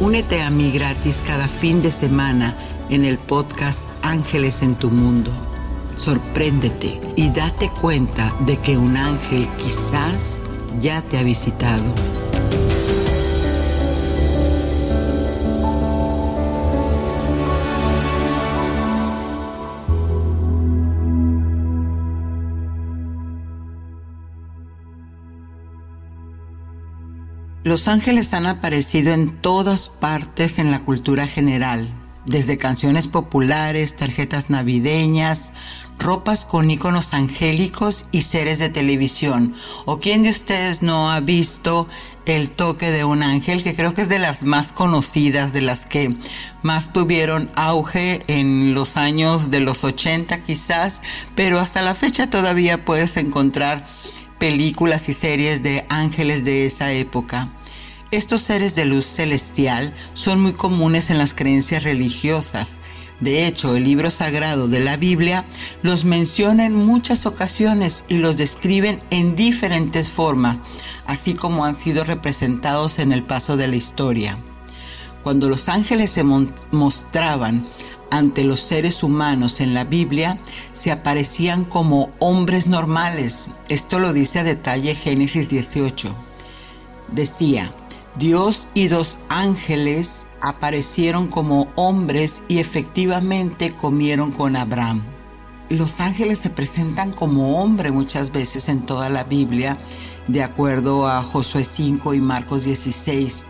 Únete 0.00 0.42
a 0.42 0.50
mí 0.50 0.72
gratis 0.72 1.22
cada 1.24 1.46
fin 1.46 1.80
de 1.80 1.92
semana 1.92 2.56
en 2.90 3.04
el 3.04 3.16
podcast 3.16 3.88
Ángeles 4.02 4.62
en 4.62 4.74
tu 4.74 4.90
Mundo. 4.90 5.30
Sorpréndete 5.96 6.98
y 7.14 7.30
date 7.30 7.70
cuenta 7.80 8.34
de 8.40 8.56
que 8.58 8.76
un 8.76 8.96
ángel 8.96 9.48
quizás 9.56 10.42
ya 10.80 11.00
te 11.00 11.16
ha 11.16 11.22
visitado. 11.22 12.23
Los 27.64 27.88
ángeles 27.88 28.34
han 28.34 28.44
aparecido 28.44 29.14
en 29.14 29.40
todas 29.40 29.88
partes 29.88 30.58
en 30.58 30.70
la 30.70 30.80
cultura 30.80 31.26
general, 31.26 31.88
desde 32.26 32.58
canciones 32.58 33.08
populares, 33.08 33.96
tarjetas 33.96 34.50
navideñas, 34.50 35.50
ropas 35.98 36.44
con 36.44 36.70
iconos 36.70 37.14
angélicos 37.14 38.04
y 38.12 38.20
seres 38.20 38.58
de 38.58 38.68
televisión. 38.68 39.54
¿O 39.86 39.98
quién 39.98 40.24
de 40.24 40.28
ustedes 40.28 40.82
no 40.82 41.10
ha 41.10 41.20
visto 41.20 41.88
el 42.26 42.50
toque 42.50 42.90
de 42.90 43.04
un 43.04 43.22
ángel? 43.22 43.64
Que 43.64 43.74
creo 43.74 43.94
que 43.94 44.02
es 44.02 44.10
de 44.10 44.18
las 44.18 44.42
más 44.42 44.72
conocidas, 44.72 45.54
de 45.54 45.62
las 45.62 45.86
que 45.86 46.18
más 46.60 46.92
tuvieron 46.92 47.50
auge 47.54 48.24
en 48.26 48.74
los 48.74 48.98
años 48.98 49.50
de 49.50 49.60
los 49.60 49.84
80 49.84 50.42
quizás, 50.42 51.00
pero 51.34 51.60
hasta 51.60 51.80
la 51.80 51.94
fecha 51.94 52.28
todavía 52.28 52.84
puedes 52.84 53.16
encontrar 53.16 53.86
películas 54.38 55.08
y 55.08 55.14
series 55.14 55.62
de 55.62 55.86
ángeles 55.88 56.44
de 56.44 56.66
esa 56.66 56.92
época. 56.92 57.48
Estos 58.14 58.42
seres 58.42 58.76
de 58.76 58.84
luz 58.84 59.06
celestial 59.06 59.92
son 60.12 60.40
muy 60.40 60.52
comunes 60.52 61.10
en 61.10 61.18
las 61.18 61.34
creencias 61.34 61.82
religiosas. 61.82 62.78
De 63.18 63.44
hecho, 63.44 63.74
el 63.74 63.82
libro 63.82 64.08
sagrado 64.08 64.68
de 64.68 64.78
la 64.78 64.96
Biblia 64.96 65.44
los 65.82 66.04
menciona 66.04 66.64
en 66.64 66.76
muchas 66.76 67.26
ocasiones 67.26 68.04
y 68.06 68.18
los 68.18 68.36
describen 68.36 69.02
en 69.10 69.34
diferentes 69.34 70.10
formas, 70.10 70.60
así 71.08 71.34
como 71.34 71.64
han 71.64 71.74
sido 71.74 72.04
representados 72.04 73.00
en 73.00 73.10
el 73.10 73.24
paso 73.24 73.56
de 73.56 73.66
la 73.66 73.74
historia. 73.74 74.38
Cuando 75.24 75.48
los 75.48 75.68
ángeles 75.68 76.12
se 76.12 76.22
mostraban 76.22 77.66
ante 78.12 78.44
los 78.44 78.60
seres 78.60 79.02
humanos 79.02 79.60
en 79.60 79.74
la 79.74 79.82
Biblia, 79.82 80.38
se 80.72 80.92
aparecían 80.92 81.64
como 81.64 82.12
hombres 82.20 82.68
normales. 82.68 83.48
Esto 83.68 83.98
lo 83.98 84.12
dice 84.12 84.38
a 84.38 84.44
detalle 84.44 84.94
Génesis 84.94 85.48
18. 85.48 86.14
Decía, 87.10 87.74
Dios 88.16 88.68
y 88.74 88.86
dos 88.86 89.18
ángeles 89.28 90.26
aparecieron 90.40 91.26
como 91.26 91.72
hombres 91.74 92.44
y 92.46 92.58
efectivamente 92.58 93.74
comieron 93.74 94.30
con 94.30 94.54
Abraham. 94.54 95.02
Los 95.68 96.00
ángeles 96.00 96.38
se 96.38 96.50
presentan 96.50 97.10
como 97.10 97.60
hombre 97.60 97.90
muchas 97.90 98.30
veces 98.30 98.68
en 98.68 98.82
toda 98.82 99.10
la 99.10 99.24
Biblia, 99.24 99.78
de 100.28 100.44
acuerdo 100.44 101.08
a 101.08 101.22
Josué 101.22 101.64
5 101.64 102.14
y 102.14 102.20
Marcos 102.20 102.62
16. 102.62 103.46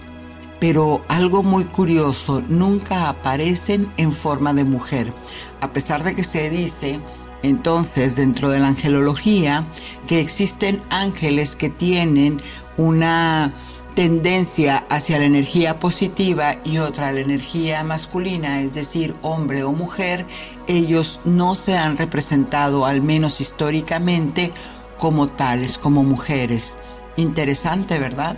Pero 0.61 1.05
algo 1.09 1.43
muy 1.43 1.65
curioso, 1.65 2.41
nunca 2.49 3.11
aparecen 3.11 3.91
en 3.99 4.13
forma 4.13 4.55
de 4.55 4.65
mujer, 4.65 5.13
a 5.61 5.75
pesar 5.75 6.05
de 6.05 6.15
que 6.15 6.25
se 6.25 6.49
dice 6.49 7.01
entonces 7.43 8.17
dentro 8.17 8.49
de 8.49 8.61
la 8.61 8.69
angelología 8.69 9.67
que 10.07 10.21
existen 10.21 10.81
ángeles 10.89 11.55
que 11.55 11.69
tienen 11.69 12.41
una 12.79 13.53
tendencia 13.95 14.85
hacia 14.89 15.19
la 15.19 15.25
energía 15.25 15.79
positiva 15.79 16.57
y 16.65 16.79
otra 16.79 17.13
la 17.13 17.21
energía 17.21 17.85
masculina, 17.85 18.61
es 18.61 18.75
decir, 18.75 19.15
hombre 19.23 19.63
o 19.63 19.73
mujer, 19.73 20.27
ellos 20.67 21.21
no 21.25 21.55
se 21.55 21.77
han 21.77 21.97
representado, 21.97 22.87
al 22.87 23.03
menos 23.03 23.41
históricamente, 23.41 24.53
como 24.99 25.29
tales, 25.29 25.79
como 25.79 26.03
mujeres. 26.03 26.77
Interesante, 27.17 27.99
¿verdad? 27.99 28.37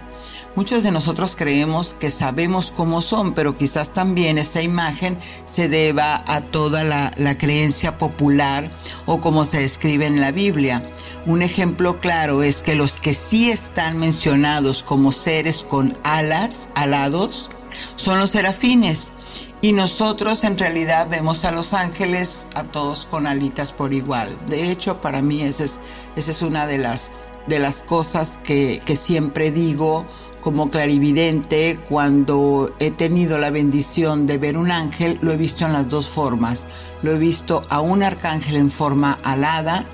Muchos 0.56 0.82
de 0.82 0.90
nosotros 0.90 1.36
creemos 1.36 1.92
que 1.92 2.10
sabemos 2.10 2.72
cómo 2.74 3.02
son, 3.02 3.34
pero 3.34 3.58
quizás 3.58 3.92
también 3.92 4.38
esa 4.38 4.62
imagen 4.62 5.18
se 5.44 5.68
deba 5.68 6.24
a 6.26 6.40
toda 6.40 6.82
la, 6.82 7.36
creencia 7.36 7.98
popular 7.98 8.70
o 9.04 9.20
como 9.20 9.44
se 9.44 9.60
describe 9.60 10.06
en 10.06 10.18
la 10.18 10.30
Biblia. 10.30 10.82
Un 11.26 11.42
ejemplo 11.42 12.00
claro 12.00 12.42
es 12.42 12.62
que 12.62 12.74
los 12.74 12.96
que 12.96 13.12
sí 13.12 13.50
están 13.50 13.98
mencionados 13.98 14.82
como 14.82 15.12
seres 15.12 15.62
con 15.62 15.98
alas, 16.04 16.70
alados, 16.74 17.50
son 17.96 18.18
los 18.18 18.30
serafines. 18.30 19.12
Y 19.60 19.72
nosotros 19.72 20.42
en 20.42 20.56
realidad 20.56 21.06
vemos 21.10 21.44
a 21.44 21.52
los 21.52 21.74
ángeles 21.74 22.48
a 22.54 22.64
todos 22.64 23.04
con 23.04 23.26
alitas 23.26 23.72
por 23.72 23.92
igual. 23.92 24.38
De 24.46 24.70
hecho, 24.70 25.02
para 25.02 25.20
mí 25.20 25.42
esa 25.42 25.64
es, 26.16 26.42
una 26.42 26.66
de 26.66 26.78
las, 26.78 27.10
de 27.46 27.58
las 27.58 27.82
cosas 27.82 28.38
que 28.42 28.96
siempre 28.96 29.50
digo 29.50 30.06
como 30.46 30.70
clarividente, 30.70 31.76
cuando 31.88 32.72
he 32.78 32.92
tenido 32.92 33.36
la 33.36 33.50
bendición 33.50 34.28
de 34.28 34.38
ver 34.38 34.56
un 34.56 34.70
ángel, 34.70 35.18
lo 35.20 35.32
he 35.32 35.36
visto 35.36 35.66
en 35.66 35.72
las 35.72 35.88
dos 35.88 36.06
formas. 36.06 36.66
Lo 37.02 37.10
he 37.10 37.18
visto 37.18 37.62
a 37.68 37.80
un 37.80 38.04
arcángel 38.04 38.54
en 38.54 38.70
forma 38.70 39.18
alada 39.24 39.86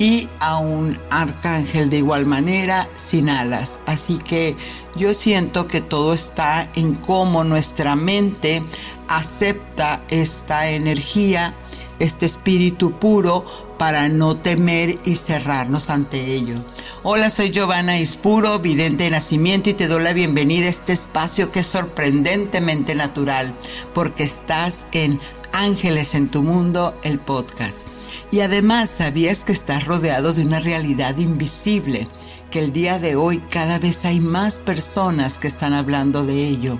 y 0.00 0.28
a 0.40 0.56
un 0.56 0.98
arcángel 1.10 1.90
de 1.90 1.98
igual 1.98 2.26
manera 2.26 2.88
sin 2.96 3.30
alas. 3.30 3.78
Así 3.86 4.18
que 4.18 4.56
yo 4.96 5.14
siento 5.14 5.68
que 5.68 5.80
todo 5.80 6.12
está 6.12 6.66
en 6.74 6.94
cómo 6.94 7.44
nuestra 7.44 7.94
mente 7.94 8.64
acepta 9.06 10.02
esta 10.08 10.70
energía, 10.70 11.54
este 12.00 12.26
espíritu 12.26 12.92
puro 12.92 13.44
para 13.78 14.08
no 14.08 14.36
temer 14.36 14.98
y 15.04 15.14
cerrarnos 15.14 15.88
ante 15.90 16.34
ello. 16.34 16.56
Hola, 17.04 17.30
soy 17.30 17.50
Giovanna 17.50 18.00
Ispuro, 18.00 18.58
vidente 18.58 19.04
de 19.04 19.10
nacimiento 19.10 19.70
y 19.70 19.74
te 19.74 19.86
doy 19.86 20.02
la 20.02 20.12
bienvenida 20.12 20.66
a 20.66 20.70
este 20.70 20.92
espacio 20.92 21.52
que 21.52 21.60
es 21.60 21.66
sorprendentemente 21.66 22.94
natural 22.94 23.54
porque 23.94 24.24
estás 24.24 24.86
en 24.92 25.20
Ángeles 25.52 26.14
en 26.14 26.30
tu 26.30 26.42
Mundo, 26.42 26.98
el 27.02 27.18
podcast. 27.18 27.86
Y 28.32 28.40
además 28.40 28.90
sabías 28.90 29.44
que 29.44 29.52
estás 29.52 29.86
rodeado 29.86 30.32
de 30.32 30.42
una 30.42 30.60
realidad 30.60 31.18
invisible, 31.18 32.08
que 32.50 32.60
el 32.60 32.72
día 32.72 32.98
de 32.98 33.16
hoy 33.16 33.38
cada 33.50 33.78
vez 33.78 34.04
hay 34.04 34.20
más 34.20 34.58
personas 34.58 35.38
que 35.38 35.48
están 35.48 35.72
hablando 35.72 36.24
de 36.24 36.46
ello. 36.46 36.78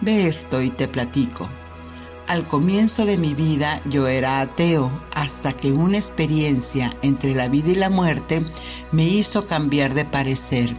Ve 0.00 0.26
esto 0.26 0.62
y 0.62 0.70
te 0.70 0.88
platico. 0.88 1.48
Al 2.28 2.46
comienzo 2.46 3.06
de 3.06 3.16
mi 3.16 3.32
vida 3.32 3.80
yo 3.86 4.06
era 4.06 4.40
ateo 4.40 4.90
hasta 5.14 5.54
que 5.54 5.72
una 5.72 5.96
experiencia 5.96 6.94
entre 7.00 7.34
la 7.34 7.48
vida 7.48 7.70
y 7.70 7.74
la 7.74 7.88
muerte 7.88 8.44
me 8.92 9.04
hizo 9.04 9.46
cambiar 9.46 9.94
de 9.94 10.04
parecer 10.04 10.76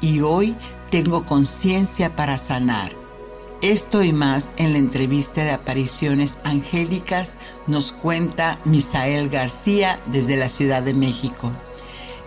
y 0.00 0.20
hoy 0.20 0.54
tengo 0.92 1.24
conciencia 1.24 2.14
para 2.14 2.38
sanar. 2.38 2.92
Esto 3.62 4.04
y 4.04 4.12
más 4.12 4.52
en 4.58 4.74
la 4.74 4.78
entrevista 4.78 5.42
de 5.42 5.50
apariciones 5.50 6.38
angélicas 6.44 7.36
nos 7.66 7.90
cuenta 7.90 8.60
Misael 8.64 9.28
García 9.28 10.00
desde 10.06 10.36
la 10.36 10.48
Ciudad 10.48 10.84
de 10.84 10.94
México. 10.94 11.50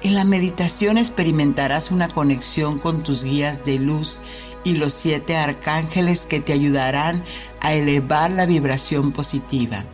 En 0.01 0.16
la 0.16 0.25
meditación 0.25 0.98
experimentarás 0.98 1.92
una 1.92 2.10
conexión 2.10 2.77
con 2.77 3.04
tus 3.04 3.24
guías 3.24 3.63
de 3.63 3.80
luz 3.80 4.19
y 4.66 4.74
los 4.74 4.92
siete 4.92 5.38
arcángeles 5.38 6.26
que 6.26 6.42
te 6.42 6.52
ayudarán 6.52 7.24
a 7.62 7.74
elevar 7.74 8.32
la 8.32 8.46
vibración 8.46 9.14
positiva. 9.14 9.86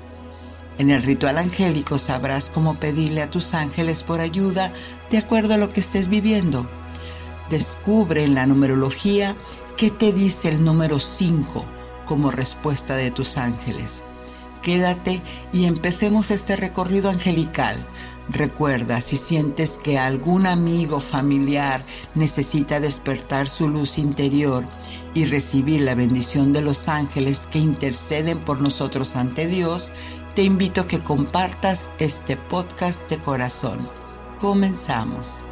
En 0.80 0.90
el 0.90 1.04
ritual 1.04 1.38
angélico 1.38 2.00
sabrás 2.00 2.50
cómo 2.50 2.74
pedirle 2.76 3.22
a 3.22 3.30
tus 3.30 3.54
ángeles 3.54 4.02
por 4.02 4.20
ayuda 4.20 4.74
de 5.12 5.20
acuerdo 5.20 5.54
a 5.54 5.58
lo 5.58 5.70
que 5.70 5.82
estés 5.82 6.08
viviendo. 6.08 6.68
Descubre 7.52 8.24
en 8.24 8.34
la 8.34 8.48
numerología 8.48 9.36
qué 9.78 9.92
te 9.92 10.14
dice 10.14 10.50
el 10.50 10.64
número 10.64 10.98
5 10.98 11.66
como 12.06 12.32
respuesta 12.32 12.96
de 12.96 13.12
tus 13.12 13.38
ángeles. 13.38 14.04
Quédate 14.62 15.22
y 15.52 15.66
empecemos 15.66 16.32
este 16.32 16.56
recorrido 16.56 17.10
angelical 17.10 17.86
Recuerda, 18.34 19.02
si 19.02 19.18
sientes 19.18 19.78
que 19.78 20.00
algún 20.00 20.46
amigo 20.46 21.02
familiar 21.02 21.84
necesita 22.16 22.80
despertar 22.80 23.50
su 23.50 23.68
luz 23.68 23.98
interior 23.98 24.66
y 25.14 25.26
recibir 25.26 25.82
la 25.82 25.96
bendición 25.96 26.54
de 26.54 26.62
los 26.62 26.88
ángeles 26.88 27.46
que 27.52 27.60
interceden 27.60 28.40
por 28.40 28.62
nosotros 28.62 29.18
ante 29.18 29.48
Dios, 29.48 29.92
te 30.34 30.44
invito 30.44 30.82
a 30.82 30.88
que 30.88 31.02
compartas 31.02 31.90
este 32.00 32.38
podcast 32.38 33.10
de 33.10 33.18
corazón. 33.18 33.90
Comenzamos. 34.40 35.44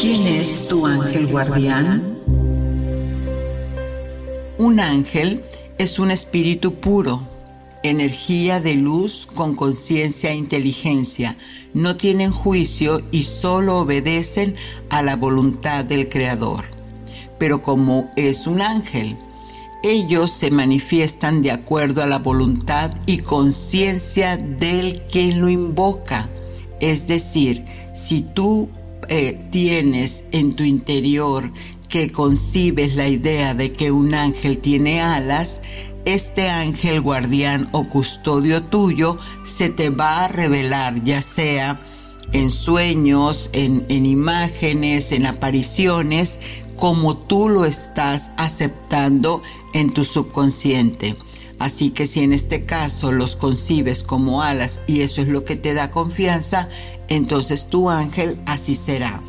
¿Quién 0.00 0.26
es 0.28 0.68
tu 0.68 0.86
ángel 0.86 1.26
guardián? 1.26 2.45
Un 4.58 4.80
ángel 4.80 5.42
es 5.76 5.98
un 5.98 6.10
espíritu 6.10 6.76
puro, 6.76 7.28
energía 7.82 8.58
de 8.58 8.74
luz 8.74 9.28
con 9.34 9.54
conciencia 9.54 10.30
e 10.30 10.34
inteligencia. 10.34 11.36
No 11.74 11.96
tienen 11.96 12.32
juicio 12.32 13.02
y 13.10 13.24
solo 13.24 13.80
obedecen 13.80 14.54
a 14.88 15.02
la 15.02 15.14
voluntad 15.14 15.84
del 15.84 16.08
Creador. 16.08 16.64
Pero 17.38 17.62
como 17.62 18.10
es 18.16 18.46
un 18.46 18.62
ángel, 18.62 19.18
ellos 19.82 20.30
se 20.30 20.50
manifiestan 20.50 21.42
de 21.42 21.50
acuerdo 21.50 22.02
a 22.02 22.06
la 22.06 22.18
voluntad 22.18 22.90
y 23.04 23.18
conciencia 23.18 24.38
del 24.38 25.02
que 25.02 25.32
lo 25.32 25.50
invoca. 25.50 26.30
Es 26.80 27.06
decir, 27.08 27.66
si 27.94 28.22
tú 28.22 28.70
eh, 29.08 29.38
tienes 29.50 30.24
en 30.32 30.54
tu 30.54 30.64
interior 30.64 31.52
que 31.88 32.10
concibes 32.12 32.94
la 32.94 33.08
idea 33.08 33.54
de 33.54 33.72
que 33.72 33.90
un 33.90 34.14
ángel 34.14 34.58
tiene 34.58 35.00
alas, 35.00 35.60
este 36.04 36.48
ángel 36.48 37.00
guardián 37.00 37.68
o 37.72 37.88
custodio 37.88 38.62
tuyo 38.62 39.18
se 39.44 39.70
te 39.70 39.90
va 39.90 40.24
a 40.24 40.28
revelar, 40.28 41.02
ya 41.02 41.22
sea 41.22 41.80
en 42.32 42.50
sueños, 42.50 43.50
en, 43.52 43.84
en, 43.88 44.06
imágenes, 44.06 45.12
en 45.12 45.26
apariciones, 45.26 46.38
como 46.76 47.16
tú 47.16 47.48
lo 47.48 47.64
estás 47.64 48.30
aceptando 48.36 49.42
en 49.74 49.92
tu 49.92 50.04
subconsciente. 50.04 51.16
Así 51.58 51.90
que 51.90 52.06
si 52.06 52.20
en 52.20 52.32
este 52.32 52.64
caso 52.64 53.12
los 53.12 53.34
concibes 53.34 54.02
como 54.02 54.42
alas 54.42 54.82
y 54.86 55.00
eso 55.00 55.22
es 55.22 55.28
lo 55.28 55.44
que 55.44 55.56
te 55.56 55.72
da 55.72 55.90
confianza, 55.90 56.68
entonces 57.08 57.68
tu 57.68 57.88
ángel 57.88 58.38
así 58.46 58.74
será. 58.74 59.22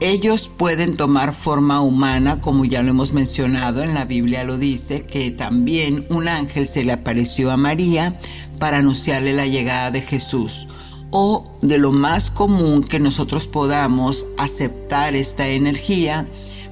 Ellos 0.00 0.48
pueden 0.48 0.96
tomar 0.96 1.34
forma 1.34 1.82
humana, 1.82 2.40
como 2.40 2.64
ya 2.64 2.82
lo 2.82 2.88
hemos 2.88 3.12
mencionado, 3.12 3.82
en 3.82 3.92
la 3.92 4.06
Biblia 4.06 4.44
lo 4.44 4.56
dice, 4.56 5.04
que 5.04 5.30
también 5.30 6.06
un 6.08 6.26
ángel 6.26 6.66
se 6.66 6.84
le 6.84 6.92
apareció 6.92 7.50
a 7.50 7.58
María 7.58 8.18
para 8.58 8.78
anunciarle 8.78 9.34
la 9.34 9.44
llegada 9.44 9.90
de 9.90 10.00
Jesús. 10.00 10.66
O 11.10 11.58
de 11.60 11.76
lo 11.76 11.92
más 11.92 12.30
común 12.30 12.82
que 12.82 12.98
nosotros 12.98 13.46
podamos 13.46 14.26
aceptar 14.38 15.14
esta 15.14 15.48
energía, 15.48 16.24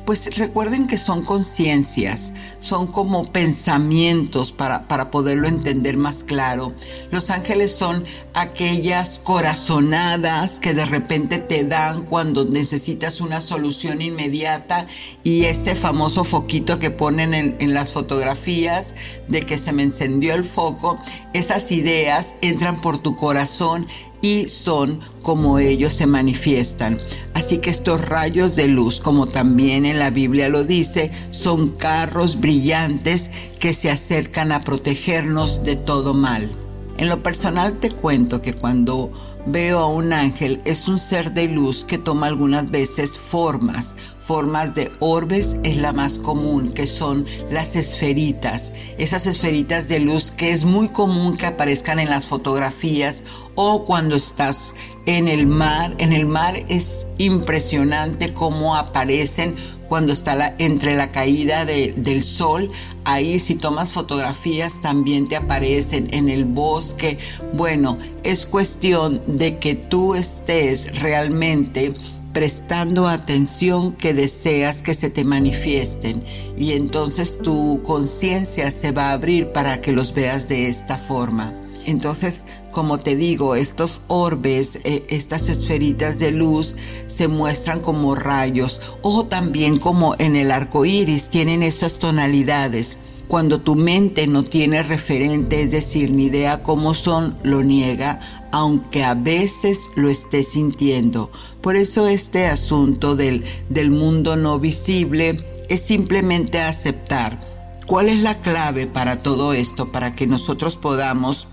pues 0.08 0.38
recuerden 0.38 0.87
que 0.87 0.96
son 0.96 1.22
conciencias, 1.22 2.32
son 2.60 2.87
como 2.87 3.25
pensamientos 3.31 4.52
para, 4.52 4.88
para 4.88 5.10
poderlo 5.10 5.49
entender 5.49 5.99
más 5.99 6.25
claro. 6.25 6.72
Los 7.10 7.28
ángeles 7.28 7.76
son 7.76 8.05
aquellas 8.32 9.19
corazonadas 9.19 10.60
que 10.60 10.72
de 10.72 10.87
repente 10.87 11.37
te 11.40 11.62
dan 11.64 12.05
cuando 12.05 12.46
necesitas 12.46 13.20
una 13.20 13.43
solución 13.43 14.00
inmediata 14.00 14.87
y 15.25 15.44
ese 15.44 15.75
famoso 15.75 16.25
foquito 16.25 16.78
que 16.78 16.90
ponen 16.90 17.34
en, 17.34 17.56
en 17.58 17.75
las 17.75 17.90
fotografías 17.90 18.94
de 19.28 19.44
que 19.44 19.58
se 19.58 19.72
me 19.72 19.82
encendió 19.82 20.34
el 20.34 20.44
foco, 20.44 20.99
esas 21.34 21.70
ideas 21.70 22.34
entran 22.40 22.81
por 22.81 22.96
tu 22.96 23.14
corazón 23.14 23.87
y 24.20 24.49
son 24.49 25.00
como 25.23 25.59
ellos 25.59 25.93
se 25.93 26.06
manifiestan. 26.06 26.99
Así 27.35 27.59
que 27.59 27.70
estos 27.70 28.06
rayos 28.09 28.56
de 28.56 28.69
luz, 28.69 29.00
como 29.00 29.26
también 29.26 29.87
en 29.87 29.99
la 29.99 30.11
Biblia 30.11 30.49
lo 30.49 30.65
dice, 30.65 31.11
son 31.31 31.70
carros 31.70 32.41
brillantes 32.41 33.31
que 33.59 33.75
se 33.75 33.91
acercan 33.91 34.53
a 34.53 34.65
protegernos 34.65 35.65
de 35.65 35.76
todo 35.76 36.15
mal. 36.15 36.50
En 36.99 37.09
lo 37.09 37.23
personal 37.23 37.79
te 37.79 37.91
cuento 37.91 38.43
que 38.43 38.55
cuando 38.55 39.12
veo 39.46 39.79
a 39.79 39.87
un 39.87 40.12
ángel 40.12 40.61
es 40.64 40.88
un 40.88 40.99
ser 40.99 41.32
de 41.32 41.49
luz 41.49 41.85
que 41.85 41.99
toma 41.99 42.26
algunas 42.26 42.70
veces 42.70 43.19
formas. 43.19 43.94
Formas 44.20 44.75
de 44.75 44.93
orbes 44.99 45.56
es 45.62 45.79
la 45.79 45.93
más 45.94 46.19
común, 46.19 46.73
que 46.73 46.87
son 46.87 47.25
las 47.50 47.76
esferitas. 47.76 48.73
Esas 48.99 49.26
esferitas 49.26 49.88
de 49.88 50.00
luz 50.00 50.31
que 50.31 50.52
es 50.52 50.64
muy 50.64 50.88
común 50.88 51.37
que 51.37 51.46
aparezcan 51.46 51.99
en 51.99 52.11
las 52.11 52.26
fotografías 52.26 53.25
o 53.55 53.85
cuando 53.85 54.17
estás 54.17 54.75
en 55.06 55.29
el 55.29 55.46
mar. 55.46 55.94
En 55.99 56.12
el 56.12 56.26
mar 56.26 56.56
es 56.69 57.06
impresionante 57.17 58.34
cómo 58.34 58.76
aparecen 58.76 59.56
cuando 59.88 60.12
está 60.12 60.55
entre 60.58 60.94
la 60.94 61.11
caída 61.11 61.64
del 61.64 62.25
sol. 62.25 62.70
Ahí 63.05 63.38
si 63.38 63.55
tomas 63.55 63.93
fotografías 63.93 64.81
también 64.81 65.26
te 65.26 65.37
aparecen 65.37 66.08
en 66.12 66.29
el 66.29 66.44
bosque. 66.44 67.19
Bueno, 67.55 67.99
es 68.23 68.46
cuestión 68.46 69.23
de 69.26 69.58
que 69.58 69.75
tú 69.75 70.14
estés 70.14 71.01
realmente 71.01 71.94
prestando 72.32 73.08
atención 73.08 73.93
que 73.93 74.15
deseas 74.15 74.82
que 74.82 74.94
se 74.94 75.10
te 75.10 75.24
manifiesten 75.24 76.22
y 76.56 76.72
entonces 76.72 77.39
tu 77.39 77.82
conciencia 77.84 78.70
se 78.70 78.93
va 78.93 79.10
a 79.10 79.13
abrir 79.13 79.53
para 79.53 79.81
que 79.81 79.93
los 79.93 80.13
veas 80.13 80.48
de 80.48 80.69
esta 80.69 80.98
forma. 80.98 81.55
Entonces, 81.87 82.43
como 82.70 82.99
te 82.99 83.17
digo, 83.17 83.55
estos 83.55 84.03
orbes, 84.08 84.81
eh, 84.85 85.05
estas 85.08 85.49
esferitas 85.49 86.19
de 86.19 86.32
luz 86.32 86.77
se 87.06 87.29
muestran 87.29 87.81
como 87.81 88.15
rayos 88.15 88.81
o 89.03 89.25
también 89.25 89.79
como 89.79 90.15
en 90.19 90.37
el 90.37 90.51
arco 90.51 90.85
iris 90.85 91.31
tienen 91.31 91.63
esas 91.63 91.99
tonalidades. 91.99 92.99
Cuando 93.27 93.61
tu 93.61 93.75
mente 93.75 94.27
no 94.27 94.44
tiene 94.44 94.82
referente, 94.82 95.61
es 95.61 95.70
decir, 95.70 96.11
ni 96.11 96.27
idea 96.27 96.63
cómo 96.63 96.94
son, 96.94 97.37
lo 97.43 97.63
niega, 97.63 98.20
aunque 98.53 99.05
a 99.05 99.15
veces 99.15 99.79
lo 99.97 100.08
esté 100.08 100.43
sintiendo. 100.43 101.31
Por 101.61 101.77
eso 101.77 102.08
este 102.08 102.47
asunto 102.47 103.17
del, 103.17 103.44
del 103.69 103.91
mundo 103.91 104.37
no 104.37 104.58
visible 104.58 105.44
es 105.69 105.82
simplemente 105.82 106.61
aceptar. 106.61 107.41
¿Cuál 107.87 108.08
es 108.08 108.20
la 108.20 108.41
clave 108.41 108.87
para 108.87 109.23
todo 109.23 109.53
esto? 109.53 109.93
Para 109.93 110.15
que 110.15 110.27
nosotros 110.27 110.77
podamos 110.77 111.49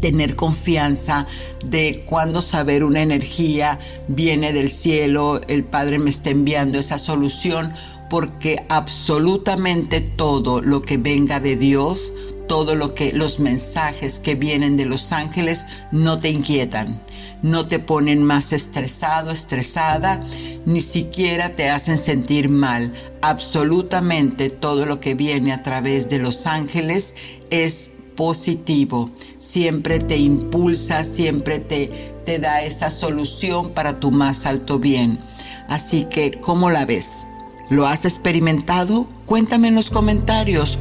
tener 0.00 0.36
confianza 0.36 1.26
de 1.64 2.04
cuando 2.06 2.42
saber 2.42 2.84
una 2.84 3.02
energía 3.02 3.78
viene 4.08 4.52
del 4.52 4.70
cielo, 4.70 5.40
el 5.48 5.64
Padre 5.64 5.98
me 5.98 6.10
está 6.10 6.30
enviando 6.30 6.78
esa 6.78 6.98
solución, 6.98 7.72
porque 8.08 8.64
absolutamente 8.68 10.00
todo 10.00 10.60
lo 10.60 10.82
que 10.82 10.96
venga 10.96 11.40
de 11.40 11.56
Dios, 11.56 12.14
todo 12.46 12.76
lo 12.76 12.94
que 12.94 13.12
los 13.12 13.40
mensajes 13.40 14.20
que 14.20 14.36
vienen 14.36 14.76
de 14.76 14.84
los 14.84 15.12
ángeles 15.12 15.66
no 15.90 16.20
te 16.20 16.30
inquietan, 16.30 17.02
no 17.42 17.66
te 17.66 17.78
ponen 17.78 18.22
más 18.22 18.52
estresado, 18.52 19.32
estresada, 19.32 20.20
ni 20.64 20.80
siquiera 20.80 21.56
te 21.56 21.68
hacen 21.68 21.98
sentir 21.98 22.48
mal. 22.48 22.92
Absolutamente 23.20 24.50
todo 24.50 24.86
lo 24.86 25.00
que 25.00 25.14
viene 25.14 25.52
a 25.52 25.62
través 25.62 26.08
de 26.08 26.18
los 26.18 26.46
ángeles 26.46 27.14
es 27.50 27.90
positivo, 28.16 29.10
siempre 29.38 30.00
te 30.00 30.16
impulsa, 30.16 31.04
siempre 31.04 31.60
te, 31.60 32.14
te 32.24 32.38
da 32.38 32.62
esa 32.62 32.90
solución 32.90 33.70
para 33.70 34.00
tu 34.00 34.10
más 34.10 34.46
alto 34.46 34.78
bien. 34.78 35.20
Así 35.68 36.06
que, 36.10 36.32
¿cómo 36.32 36.70
la 36.70 36.84
ves? 36.86 37.26
¿Lo 37.70 37.86
has 37.86 38.04
experimentado? 38.04 39.06
Cuéntame 39.26 39.68
en 39.68 39.74
los 39.74 39.90
comentarios. 39.90 40.78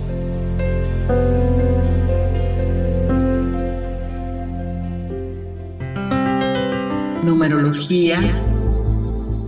Numerología 7.24 8.20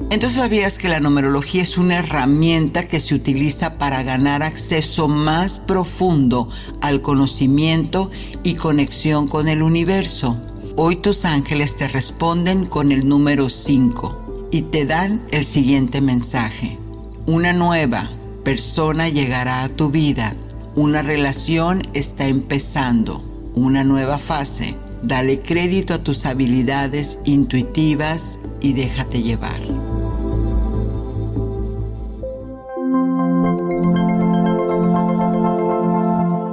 entonces 0.09 0.39
sabías 0.39 0.77
que 0.77 0.87
la 0.87 1.01
numerología 1.01 1.61
es 1.61 1.77
una 1.77 1.97
herramienta 1.97 2.87
que 2.87 3.01
se 3.01 3.13
utiliza 3.13 3.77
para 3.77 4.03
ganar 4.03 4.41
acceso 4.41 5.09
más 5.09 5.59
profundo 5.59 6.47
al 6.79 7.01
conocimiento 7.01 8.09
y 8.41 8.55
conexión 8.55 9.27
con 9.27 9.49
el 9.49 9.61
universo. 9.61 10.37
Hoy 10.77 10.95
tus 10.95 11.25
ángeles 11.25 11.75
te 11.75 11.89
responden 11.89 12.65
con 12.65 12.93
el 12.93 13.07
número 13.07 13.49
5 13.49 14.49
y 14.49 14.61
te 14.63 14.85
dan 14.85 15.21
el 15.31 15.43
siguiente 15.43 15.99
mensaje. 15.99 16.77
Una 17.25 17.51
nueva 17.51 18.09
persona 18.45 19.09
llegará 19.09 19.63
a 19.63 19.69
tu 19.69 19.89
vida. 19.89 20.35
Una 20.75 21.01
relación 21.01 21.81
está 21.93 22.29
empezando. 22.29 23.21
Una 23.55 23.83
nueva 23.83 24.19
fase 24.19 24.77
Dale 25.03 25.41
crédito 25.41 25.93
a 25.93 26.03
tus 26.03 26.25
habilidades 26.25 27.19
intuitivas 27.23 28.39
y 28.59 28.73
déjate 28.73 29.21
llevar. 29.21 29.61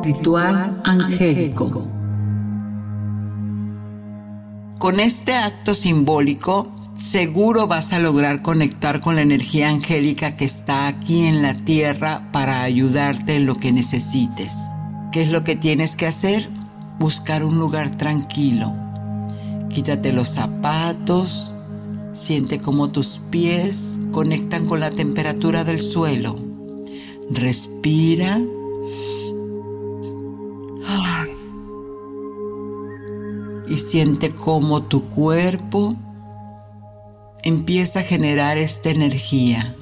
Ritual 0.05 0.81
angélico. 0.85 1.89
Con 4.79 5.01
este 5.01 5.35
acto 5.35 5.75
simbólico, 5.75 6.71
seguro 6.95 7.67
vas 7.67 7.93
a 7.93 7.99
lograr 7.99 8.43
conectar 8.43 9.01
con 9.01 9.17
la 9.17 9.23
energía 9.23 9.71
angélica 9.71 10.37
que 10.37 10.45
está 10.45 10.87
aquí 10.87 11.25
en 11.25 11.43
la 11.43 11.55
tierra 11.55 12.29
para 12.33 12.63
ayudarte 12.63 13.37
en 13.37 13.47
lo 13.47 13.55
que 13.55 13.73
necesites. 13.73 14.71
¿Qué 15.11 15.23
es 15.23 15.31
lo 15.31 15.43
que 15.43 15.57
tienes 15.57 15.97
que 15.97 16.07
hacer? 16.07 16.51
buscar 16.99 17.45
un 17.45 17.59
lugar 17.59 17.97
tranquilo. 17.97 18.73
Quítate 19.69 20.13
los 20.13 20.31
zapatos, 20.31 21.55
siente 22.13 22.61
cómo 22.61 22.91
tus 22.91 23.21
pies 23.31 23.99
conectan 24.13 24.67
con 24.67 24.81
la 24.81 24.91
temperatura 24.91 25.65
del 25.65 25.81
suelo. 25.81 26.37
Respira. 27.31 28.41
Y 33.69 33.77
siente 33.77 34.31
cómo 34.31 34.83
tu 34.85 35.05
cuerpo 35.05 35.97
empieza 37.43 38.01
a 38.01 38.03
generar 38.03 38.59
esta 38.59 38.91
energía. 38.91 39.75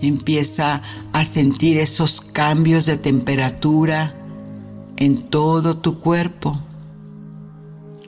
Empieza 0.00 0.82
a 1.12 1.24
sentir 1.24 1.78
esos 1.78 2.20
cambios 2.20 2.86
de 2.86 2.96
temperatura 2.96 4.14
en 4.96 5.28
todo 5.28 5.78
tu 5.78 5.98
cuerpo. 5.98 6.58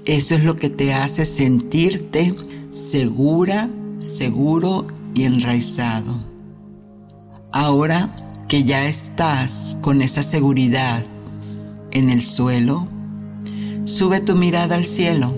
Eso 0.04 0.34
es 0.34 0.44
lo 0.44 0.56
que 0.56 0.70
te 0.70 0.94
hace 0.94 1.26
sentirte 1.26 2.34
segura, 2.72 3.68
seguro 3.98 4.86
y 5.14 5.24
enraizado. 5.24 6.18
Ahora 7.52 8.44
que 8.48 8.64
ya 8.64 8.86
estás 8.86 9.76
con 9.80 10.02
esa 10.02 10.22
seguridad 10.22 11.04
en 11.90 12.10
el 12.10 12.22
suelo, 12.22 12.86
sube 13.84 14.20
tu 14.20 14.36
mirada 14.36 14.76
al 14.76 14.86
cielo. 14.86 15.34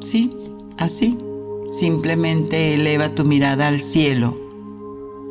Sí, 0.00 0.30
así. 0.78 1.18
Simplemente 1.70 2.74
eleva 2.74 3.14
tu 3.14 3.24
mirada 3.24 3.68
al 3.68 3.80
cielo 3.80 4.38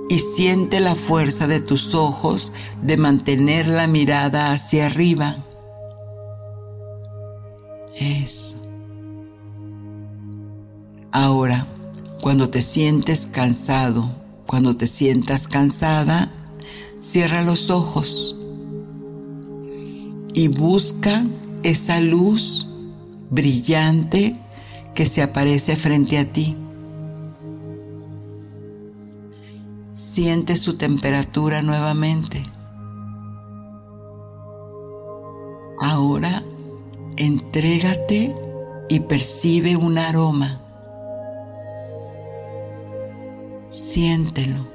y 0.10 0.20
siente 0.20 0.80
la 0.80 0.96
fuerza 0.96 1.48
de 1.48 1.60
tus 1.60 1.94
ojos 1.94 2.52
de 2.82 2.98
mantener 2.98 3.68
la 3.68 3.88
mirada 3.88 4.52
hacia 4.52 4.88
arriba. 4.88 5.38
Eso. 7.96 8.58
Ahora, 11.12 11.68
cuando 12.22 12.50
te 12.50 12.62
sientes 12.62 13.28
cansado, 13.28 14.10
cuando 14.48 14.76
te 14.76 14.88
sientas 14.88 15.48
cansada, 15.48 16.32
cierra 17.00 17.42
los 17.42 17.70
ojos 17.70 18.36
y 20.34 20.48
busca 20.48 21.26
esa 21.64 22.00
luz 22.00 22.68
brillante 23.30 24.36
que 24.94 25.06
se 25.06 25.22
aparece 25.22 25.76
frente 25.76 26.18
a 26.18 26.26
ti. 26.26 26.56
Siente 29.94 30.58
su 30.58 30.78
temperatura 30.78 31.62
nuevamente. 31.62 32.44
Ahora 35.80 36.44
entrégate 37.18 38.36
y 38.90 39.00
percibe 39.02 39.76
un 39.76 39.98
aroma. 39.98 40.62
Siéntelo. 43.70 44.68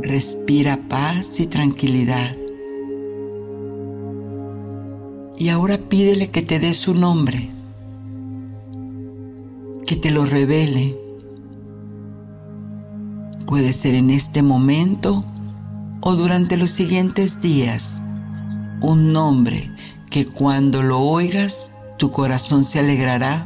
Respira 0.00 0.80
paz 0.88 1.38
y 1.38 1.46
tranquilidad. 1.46 2.39
Y 5.40 5.48
ahora 5.48 5.78
pídele 5.78 6.30
que 6.30 6.42
te 6.42 6.60
dé 6.60 6.72
su 6.74 6.94
nombre, 6.94 7.50
que 9.86 9.96
te 9.96 10.12
lo 10.12 10.24
revele 10.24 10.96
Puede 13.50 13.72
ser 13.72 13.94
en 13.94 14.10
este 14.10 14.44
momento 14.44 15.24
o 16.02 16.14
durante 16.14 16.56
los 16.56 16.70
siguientes 16.70 17.40
días. 17.40 18.00
Un 18.80 19.12
nombre 19.12 19.68
que 20.08 20.24
cuando 20.24 20.84
lo 20.84 21.00
oigas 21.00 21.72
tu 21.98 22.12
corazón 22.12 22.62
se 22.62 22.78
alegrará 22.78 23.44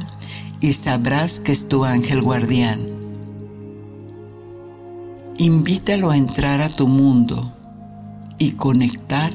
y 0.61 0.73
sabrás 0.73 1.39
que 1.39 1.51
es 1.51 1.67
tu 1.67 1.85
ángel 1.85 2.21
guardián. 2.21 2.81
Invítalo 5.39 6.11
a 6.11 6.17
entrar 6.17 6.61
a 6.61 6.69
tu 6.69 6.87
mundo 6.87 7.51
y 8.37 8.51
conectar 8.51 9.33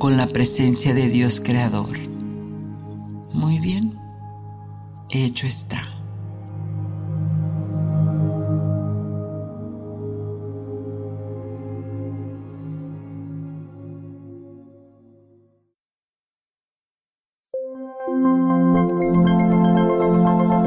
con 0.00 0.16
la 0.16 0.26
presencia 0.26 0.94
de 0.94 1.08
Dios 1.08 1.40
Creador. 1.40 1.94
Muy 3.34 3.58
bien, 3.58 3.98
hecho 5.10 5.46
está. 5.46 5.82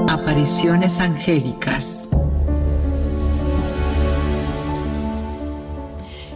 Apariciones 0.09 0.99
angélicas. 0.99 2.12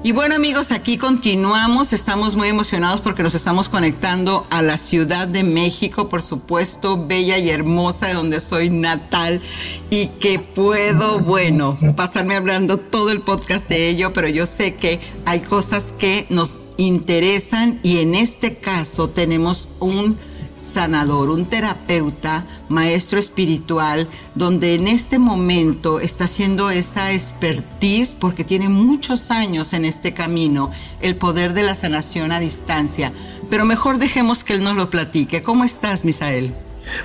Y 0.08 0.14
bueno 0.14 0.36
amigos, 0.36 0.72
aquí 0.72 0.98
continuamos, 0.98 1.92
estamos 1.92 2.38
muy 2.38 2.48
emocionados 2.48 3.02
porque 3.02 3.24
nos 3.24 3.36
estamos 3.36 3.68
conectando 3.68 4.48
a 4.50 4.62
la 4.62 4.78
Ciudad 4.78 5.28
de 5.28 5.44
México, 5.44 6.08
por 6.08 6.22
supuesto, 6.22 7.06
bella 7.06 7.38
y 7.40 7.50
hermosa, 7.50 8.08
de 8.08 8.14
donde 8.14 8.40
soy 8.40 8.70
natal 8.70 9.42
y 9.90 10.08
que 10.08 10.40
puedo, 10.40 11.20
bueno, 11.20 11.78
pasarme 11.98 12.36
hablando 12.36 12.78
todo 12.78 13.12
el 13.12 13.20
podcast 13.20 13.68
de 13.68 13.90
ello, 13.90 14.14
pero 14.14 14.30
yo 14.30 14.46
sé 14.46 14.76
que 14.76 15.02
hay 15.26 15.42
cosas 15.42 15.94
que 16.00 16.26
nos 16.30 16.56
interesan 16.78 17.82
y 17.84 17.98
en 17.98 18.16
este 18.16 18.56
caso 18.56 19.10
tenemos 19.10 19.68
un 19.82 20.18
sanador, 20.58 21.30
un 21.30 21.46
terapeuta, 21.46 22.46
maestro 22.70 23.20
espiritual, 23.20 24.08
donde 24.36 24.76
en 24.76 24.88
este 24.88 25.20
momento 25.20 26.00
está 26.00 26.26
haciendo 26.26 26.70
esa 26.70 27.14
expertise 27.14 28.16
porque 28.16 28.44
tiene 28.44 28.70
muchos 28.70 29.32
años 29.32 29.74
en 29.74 29.86
este 29.86 30.14
camino, 30.14 30.72
el 31.02 31.16
poder 31.16 31.54
de 31.54 31.64
la 31.64 31.76
sanación 31.76 32.32
a 32.32 32.40
distancia. 32.40 33.12
Pero 33.50 33.66
mejor 33.66 33.98
dejemos 33.98 34.44
que 34.44 34.54
él 34.54 34.64
nos 34.64 34.76
lo 34.76 34.90
platique. 34.90 35.42
¿Cómo 35.42 35.64
estás, 35.64 36.04
Misael? 36.04 36.54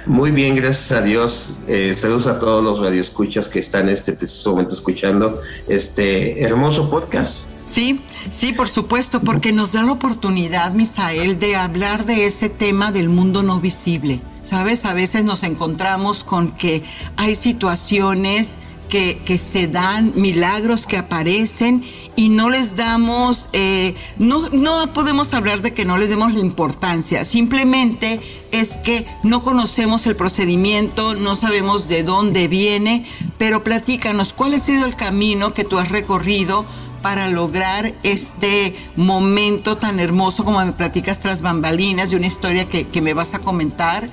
Muy 0.07 0.31
bien, 0.31 0.55
gracias 0.55 0.93
a 0.93 1.03
Dios. 1.03 1.57
Eh, 1.67 1.95
saludos 1.97 2.27
a 2.27 2.39
todos 2.39 2.63
los 2.63 2.81
radioescuchas 2.81 3.49
que 3.49 3.59
están 3.59 3.87
en 3.87 3.95
este 3.95 4.13
preciso 4.13 4.51
momento 4.51 4.75
escuchando 4.75 5.41
este 5.69 6.43
hermoso 6.43 6.89
podcast. 6.89 7.52
Sí, 7.75 8.01
sí, 8.31 8.53
por 8.53 8.69
supuesto, 8.69 9.23
porque 9.23 9.53
nos 9.53 9.73
da 9.73 9.83
la 9.83 9.93
oportunidad, 9.93 10.73
Misael, 10.73 11.39
de 11.39 11.57
hablar 11.57 12.05
de 12.05 12.27
ese 12.27 12.51
tema 12.51 12.93
del 12.93 13.09
mundo 13.09 13.43
no 13.43 13.61
visible. 13.61 14.21
Sabes, 14.43 14.85
a 14.85 14.93
veces 14.93 15.25
nos 15.25 15.43
encontramos 15.43 16.23
con 16.23 16.51
que 16.51 16.83
hay 17.17 17.35
situaciones 17.35 18.57
que, 18.91 19.23
que, 19.25 19.39
se 19.39 19.69
dan, 19.69 20.13
milagros 20.17 20.87
que 20.87 20.99
aparecen 20.99 21.83
y 22.15 22.29
no 22.29 22.51
les 22.51 22.77
damos, 22.77 23.49
eh, 23.55 23.95
no, 24.19 24.51
no 24.51 24.93
podemos 24.93 25.33
hablar 25.33 25.63
de 25.63 25.73
que 25.73 25.87
no 25.87 25.97
les 25.97 26.11
demos 26.11 26.35
la 26.35 26.41
importancia, 26.41 27.25
simplemente 27.25 28.21
es 28.51 28.77
que 28.77 29.07
no 29.23 29.43
conocemos 29.43 30.07
el 30.07 30.15
procedimiento, 30.15 31.15
no 31.15 31.37
sabemos 31.37 31.89
de 31.89 32.03
dónde 32.03 32.49
viene, 32.49 33.07
pero 33.39 33.65
platícanos, 33.65 34.35
¿cuál 34.35 34.53
ha 34.53 34.59
sido 34.59 34.85
el 34.85 34.95
camino 34.95 35.55
que 35.55 35.65
tú 35.65 35.79
has 35.79 35.89
recorrido? 35.89 36.67
Para 37.03 37.29
lograr 37.29 37.93
este 38.03 38.75
momento 38.97 39.77
tan 39.77 40.01
hermoso 40.01 40.45
como 40.45 40.65
me 40.65 40.73
platicas 40.73 41.21
tras 41.21 41.43
bambalinas 41.43 42.11
de 42.11 42.17
una 42.17 42.27
historia 42.27 42.69
que, 42.69 43.01
me 43.03 43.15
vas 43.15 43.35
a 43.35 43.41
comentar, 43.41 44.09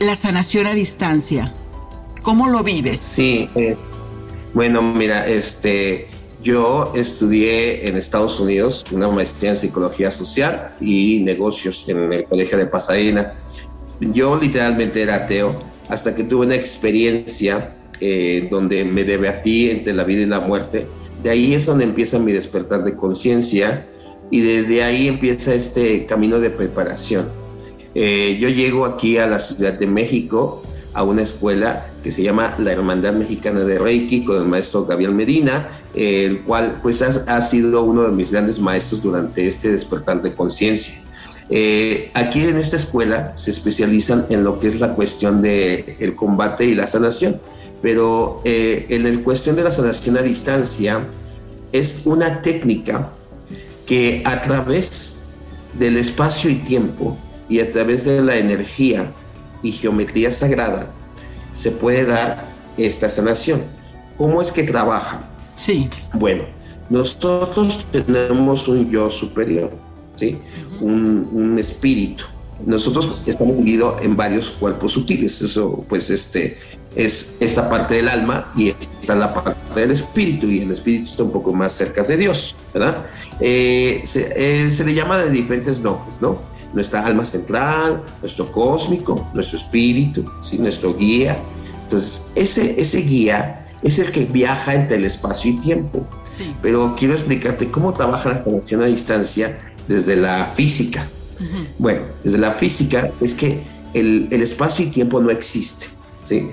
la 0.00 0.16
sanación 0.16 0.66
a 0.66 0.74
distancia. 0.74 1.52
¿Cómo 2.22 2.48
lo 2.48 2.62
vives? 2.62 3.00
Sí, 3.00 3.48
eh, 3.54 3.76
bueno, 4.54 4.82
mira, 4.82 5.26
este, 5.26 6.08
yo 6.42 6.92
estudié 6.94 7.88
en 7.88 7.96
Estados 7.96 8.38
Unidos 8.38 8.84
una 8.90 9.08
maestría 9.08 9.50
en 9.50 9.56
psicología 9.56 10.10
social 10.10 10.74
y 10.80 11.20
negocios 11.20 11.84
en 11.88 12.12
el 12.12 12.24
Colegio 12.24 12.58
de 12.58 12.66
Pasadena. 12.66 13.34
Yo 14.00 14.36
literalmente 14.36 15.02
era 15.02 15.16
ateo 15.16 15.58
hasta 15.88 16.14
que 16.14 16.24
tuve 16.24 16.46
una 16.46 16.56
experiencia 16.56 17.74
eh, 18.00 18.48
donde 18.50 18.84
me 18.84 19.04
debatí 19.04 19.70
entre 19.70 19.92
la 19.92 20.04
vida 20.04 20.22
y 20.22 20.26
la 20.26 20.40
muerte. 20.40 20.86
De 21.22 21.30
ahí 21.30 21.54
es 21.54 21.66
donde 21.66 21.84
empieza 21.84 22.18
mi 22.18 22.32
despertar 22.32 22.84
de 22.84 22.96
conciencia 22.96 23.86
y 24.30 24.40
desde 24.40 24.82
ahí 24.82 25.08
empieza 25.08 25.54
este 25.54 26.06
camino 26.06 26.40
de 26.40 26.50
preparación. 26.50 27.28
Eh, 27.94 28.38
yo 28.40 28.48
llego 28.48 28.86
aquí 28.86 29.18
a 29.18 29.26
la 29.26 29.38
Ciudad 29.38 29.74
de 29.74 29.86
México 29.86 30.62
a 30.94 31.02
una 31.02 31.22
escuela 31.22 31.86
que 32.02 32.10
se 32.10 32.22
llama 32.22 32.54
la 32.58 32.72
Hermandad 32.72 33.12
Mexicana 33.14 33.60
de 33.60 33.78
Reiki 33.78 34.24
con 34.24 34.38
el 34.38 34.44
maestro 34.44 34.84
Gabriel 34.84 35.14
Medina, 35.14 35.68
el 35.94 36.40
cual 36.42 36.80
pues 36.82 37.02
ha, 37.02 37.42
sido 37.42 37.82
uno 37.84 38.02
de 38.04 38.10
mis 38.10 38.32
grandes 38.32 38.58
maestros 38.58 39.02
durante 39.02 39.46
este 39.46 39.70
despertar 39.70 40.22
de 40.22 40.32
conciencia. 40.32 41.00
Eh, 41.50 42.10
aquí 42.14 42.42
en 42.42 42.56
esta 42.56 42.76
escuela 42.76 43.36
se 43.36 43.50
especializan 43.50 44.26
en 44.30 44.44
lo 44.44 44.58
que 44.58 44.68
es 44.68 44.80
la 44.80 44.94
cuestión 44.94 45.42
del 45.42 45.84
el 45.98 46.14
combate 46.14 46.64
y 46.64 46.74
la 46.74 46.86
sanación, 46.86 47.40
pero 47.82 48.40
eh, 48.44 48.86
en 48.88 49.06
el 49.06 49.22
cuestión 49.22 49.56
de 49.56 49.64
la 49.64 49.70
sanación 49.70 50.16
a 50.16 50.22
distancia 50.22 51.06
es 51.72 52.06
una 52.06 52.40
técnica 52.40 53.10
que 53.86 54.22
a 54.24 54.40
través 54.42 55.14
del 55.78 55.96
espacio 55.96 56.48
y 56.48 56.56
tiempo 56.56 57.18
y 57.48 57.60
a 57.60 57.70
través 57.70 58.04
de 58.04 58.22
la 58.22 58.36
energía 58.36 59.12
y 59.62 59.72
geometría 59.72 60.30
sagrada 60.30 60.88
se 61.60 61.70
puede 61.70 62.04
dar 62.06 62.48
esta 62.76 63.08
sanación. 63.08 63.62
¿Cómo 64.16 64.40
es 64.40 64.52
que 64.52 64.62
trabaja? 64.62 65.28
Sí. 65.54 65.88
Bueno, 66.14 66.44
nosotros 66.90 67.84
tenemos 67.90 68.68
un 68.68 68.90
yo 68.90 69.10
superior, 69.10 69.70
¿sí? 70.16 70.38
un, 70.80 71.28
un 71.32 71.58
espíritu. 71.58 72.24
Nosotros 72.64 73.18
estamos 73.26 73.56
divididos 73.56 74.00
en 74.02 74.16
varios 74.16 74.50
cuerpos 74.50 74.92
sutiles. 74.92 75.42
Eso, 75.42 75.84
pues, 75.88 76.10
este, 76.10 76.58
es 76.96 77.36
esta 77.40 77.68
parte 77.68 77.94
del 77.94 78.08
alma 78.08 78.50
y 78.56 78.68
está 78.68 79.14
la 79.14 79.32
parte 79.32 79.80
del 79.80 79.90
espíritu 79.90 80.46
y 80.48 80.60
el 80.60 80.70
espíritu 80.70 81.04
está 81.10 81.22
un 81.22 81.32
poco 81.32 81.52
más 81.52 81.72
cerca 81.72 82.02
de 82.02 82.16
Dios, 82.16 82.54
¿verdad? 82.74 83.06
Eh, 83.40 84.02
eh, 84.14 84.68
se, 84.70 84.84
le 84.84 84.94
llama 84.94 85.18
de 85.18 85.30
diferentes 85.30 85.80
nombres, 85.80 86.20
¿no? 86.20 86.40
Nuestra 86.74 87.04
alma 87.04 87.24
central, 87.24 88.02
nuestro 88.20 88.50
cósmico, 88.50 89.28
nuestro 89.34 89.58
espíritu, 89.58 90.24
¿sí? 90.42 90.58
nuestro 90.58 90.94
guía. 90.96 91.38
Entonces, 91.84 92.22
ese, 92.34 92.80
ese 92.80 93.00
guía 93.00 93.66
es 93.82 93.98
el 93.98 94.10
que 94.10 94.24
viaja 94.24 94.74
entre 94.74 94.96
el 94.96 95.04
espacio 95.04 95.50
y 95.50 95.56
tiempo. 95.58 96.06
Sí. 96.28 96.54
Pero 96.62 96.94
quiero 96.96 97.14
explicarte 97.14 97.70
cómo 97.70 97.92
trabaja 97.92 98.30
la 98.30 98.42
conexión 98.42 98.82
a 98.82 98.86
distancia 98.86 99.58
desde 99.88 100.16
la 100.16 100.46
física. 100.54 101.06
Bueno, 101.78 102.02
desde 102.22 102.38
la 102.38 102.52
física 102.52 103.10
es 103.20 103.34
que 103.34 103.64
el, 103.94 104.28
el 104.30 104.42
espacio 104.42 104.86
y 104.86 104.90
tiempo 104.90 105.20
no 105.20 105.30
existe, 105.30 105.86
¿sí? 106.22 106.48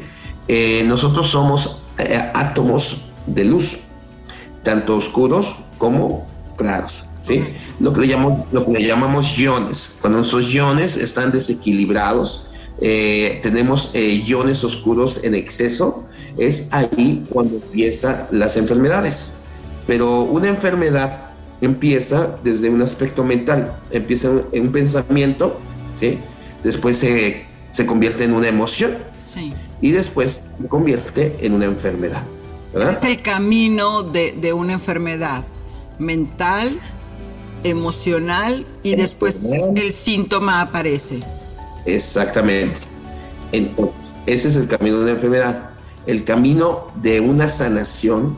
Eh, 0.51 0.83
nosotros 0.87 1.29
somos 1.29 1.83
eh, 1.99 2.31
átomos 2.33 3.05
de 3.27 3.45
luz, 3.45 3.77
tanto 4.63 4.97
oscuros 4.97 5.55
como 5.77 6.27
claros. 6.57 7.05
¿sí? 7.21 7.43
Lo, 7.79 7.93
que 7.93 8.01
le 8.01 8.07
llamamos, 8.07 8.51
lo 8.51 8.65
que 8.65 8.71
le 8.71 8.83
llamamos 8.87 9.37
iones. 9.37 9.95
Cuando 10.01 10.21
esos 10.21 10.51
iones 10.51 10.97
están 10.97 11.31
desequilibrados, 11.31 12.47
eh, 12.81 13.39
tenemos 13.43 13.93
iones 13.93 14.63
oscuros 14.63 15.23
en 15.23 15.35
exceso, 15.35 16.03
es 16.37 16.67
ahí 16.71 17.23
cuando 17.29 17.57
empiezan 17.57 18.25
las 18.31 18.57
enfermedades. 18.57 19.35
Pero 19.85 20.21
una 20.21 20.47
enfermedad 20.47 21.29
empieza 21.61 22.35
desde 22.43 22.71
un 22.71 22.81
aspecto 22.81 23.23
mental, 23.23 23.71
empieza 23.91 24.29
en 24.51 24.63
un 24.63 24.71
pensamiento, 24.71 25.59
¿sí? 25.93 26.17
después 26.63 26.97
se, 26.97 27.45
se 27.69 27.85
convierte 27.85 28.23
en 28.23 28.33
una 28.33 28.47
emoción. 28.47 28.97
Sí 29.33 29.53
y 29.81 29.91
después 29.91 30.41
se 30.61 30.67
convierte 30.67 31.37
en 31.41 31.53
una 31.53 31.65
enfermedad. 31.65 32.23
Es 32.73 33.03
el 33.03 33.21
camino 33.21 34.03
de, 34.03 34.53
una 34.53 34.73
enfermedad 34.73 35.43
mental, 35.97 36.79
emocional 37.63 38.65
y 38.83 38.95
después 38.95 39.43
el 39.75 39.91
síntoma 39.93 40.61
aparece. 40.61 41.19
Exactamente. 41.85 42.81
Entonces, 43.51 44.13
ese 44.27 44.49
es 44.49 44.55
el 44.55 44.67
camino 44.67 44.97
de 44.97 45.03
una 45.03 45.11
enfermedad. 45.13 45.69
El 46.05 46.23
camino 46.23 46.87
de 47.01 47.19
una 47.19 47.47
sanación 47.47 48.37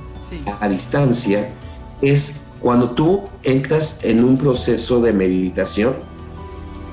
a 0.62 0.70
distancia 0.70 1.54
es 2.02 2.42
cuando 2.62 2.92
tú 2.92 3.24
entras 3.44 4.00
en 4.04 4.24
un 4.24 4.38
proceso 4.38 5.02
de 5.02 5.12
meditación. 5.12 5.96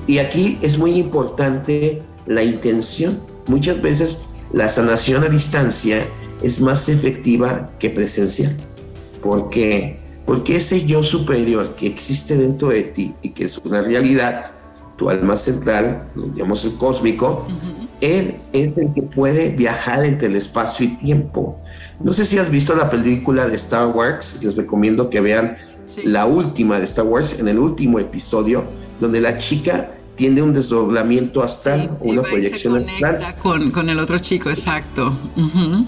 Y 0.07 0.19
aquí 0.19 0.59
es 0.63 0.77
muy 0.79 0.95
importante 0.95 2.03
la 2.27 2.43
intención. 2.43 3.21
Muchas 3.49 3.81
veces 3.81 4.11
la 4.53 4.69
sanación 4.69 5.25
a 5.25 5.29
distancia 5.29 6.07
es 6.43 6.61
más 6.61 6.89
efectiva 6.89 7.71
que 7.79 7.91
presencial. 7.91 8.55
¿Por 9.23 9.49
qué? 9.51 9.99
Porque 10.27 10.57
ese 10.57 10.85
yo 10.85 11.03
superior 11.03 11.75
que 11.75 11.87
existe 11.87 12.37
dentro 12.37 12.69
de 12.69 12.83
ti 12.85 13.15
y 13.23 13.31
que 13.31 13.45
es 13.45 13.59
una 13.59 13.81
realidad, 13.81 14.45
tu 14.97 15.09
alma 15.09 15.35
central, 15.35 16.07
lo 16.15 16.27
llamamos 16.35 16.65
el 16.67 16.75
cósmico, 16.77 17.47
él 18.03 18.37
es 18.53 18.77
el 18.77 18.93
que 18.93 19.03
puede 19.03 19.49
viajar 19.51 20.05
entre 20.05 20.29
el 20.29 20.37
espacio 20.37 20.85
y 20.87 20.97
tiempo. 20.99 21.59
No 22.01 22.13
sé 22.13 22.27
si 22.27 22.39
has 22.39 22.51
visto 22.51 22.75
la 22.75 22.91
película 22.91 23.49
de 23.49 23.55
Star 23.55 23.89
Wars, 23.89 24.41
les 24.43 24.57
recomiendo 24.57 25.09
que 25.09 25.21
vean 25.21 25.57
la 26.05 26.27
última 26.27 26.79
de 26.79 26.85
Star 26.85 27.07
Wars, 27.07 27.39
en 27.39 27.49
el 27.49 27.59
último 27.59 27.99
episodio, 27.99 28.65
donde 29.01 29.21
la 29.21 29.39
chica 29.39 29.91
tiene 30.19 30.43
un 30.43 30.53
desdoblamiento 30.53 31.45
astral, 31.45 31.97
una 32.01 32.23
proyección 32.23 32.77
astral. 32.79 33.37
Con, 33.41 33.71
con 33.71 33.89
el 33.89 34.01
otro 34.01 34.19
chico, 34.19 34.51
exacto. 34.51 35.17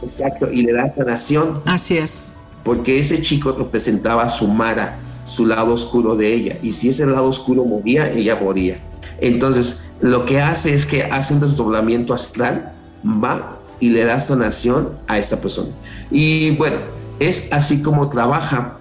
Exacto, 0.01 0.51
y 0.53 0.63
le 0.63 0.73
da 0.73 0.89
sanación. 0.89 1.61
Así 1.67 1.99
es. 1.99 2.29
Porque 2.63 3.01
ese 3.01 3.21
chico 3.21 3.51
representaba 3.51 4.23
a 4.23 4.29
su 4.29 4.47
Mara, 4.47 5.01
su 5.29 5.47
lado 5.47 5.75
oscuro 5.75 6.15
de 6.15 6.33
ella, 6.33 6.59
y 6.63 6.71
si 6.71 6.91
ese 6.91 7.07
lado 7.07 7.25
oscuro 7.25 7.65
moría, 7.65 8.09
ella 8.13 8.39
moría. 8.41 8.79
Entonces, 9.21 9.91
lo 10.01 10.25
que 10.25 10.41
hace 10.41 10.75
es 10.75 10.87
que 10.87 11.03
hace 11.03 11.35
un 11.35 11.41
desdoblamiento 11.41 12.15
astral, 12.15 12.73
va 13.05 13.57
y 13.81 13.91
le 13.91 14.05
da 14.05 14.21
sanación 14.21 14.91
a 15.09 15.19
esa 15.19 15.41
persona. 15.41 15.71
Y 16.13 16.53
bueno, 16.53 16.77
es 17.19 17.49
así 17.51 17.83
como 17.83 18.09
trabaja. 18.11 18.77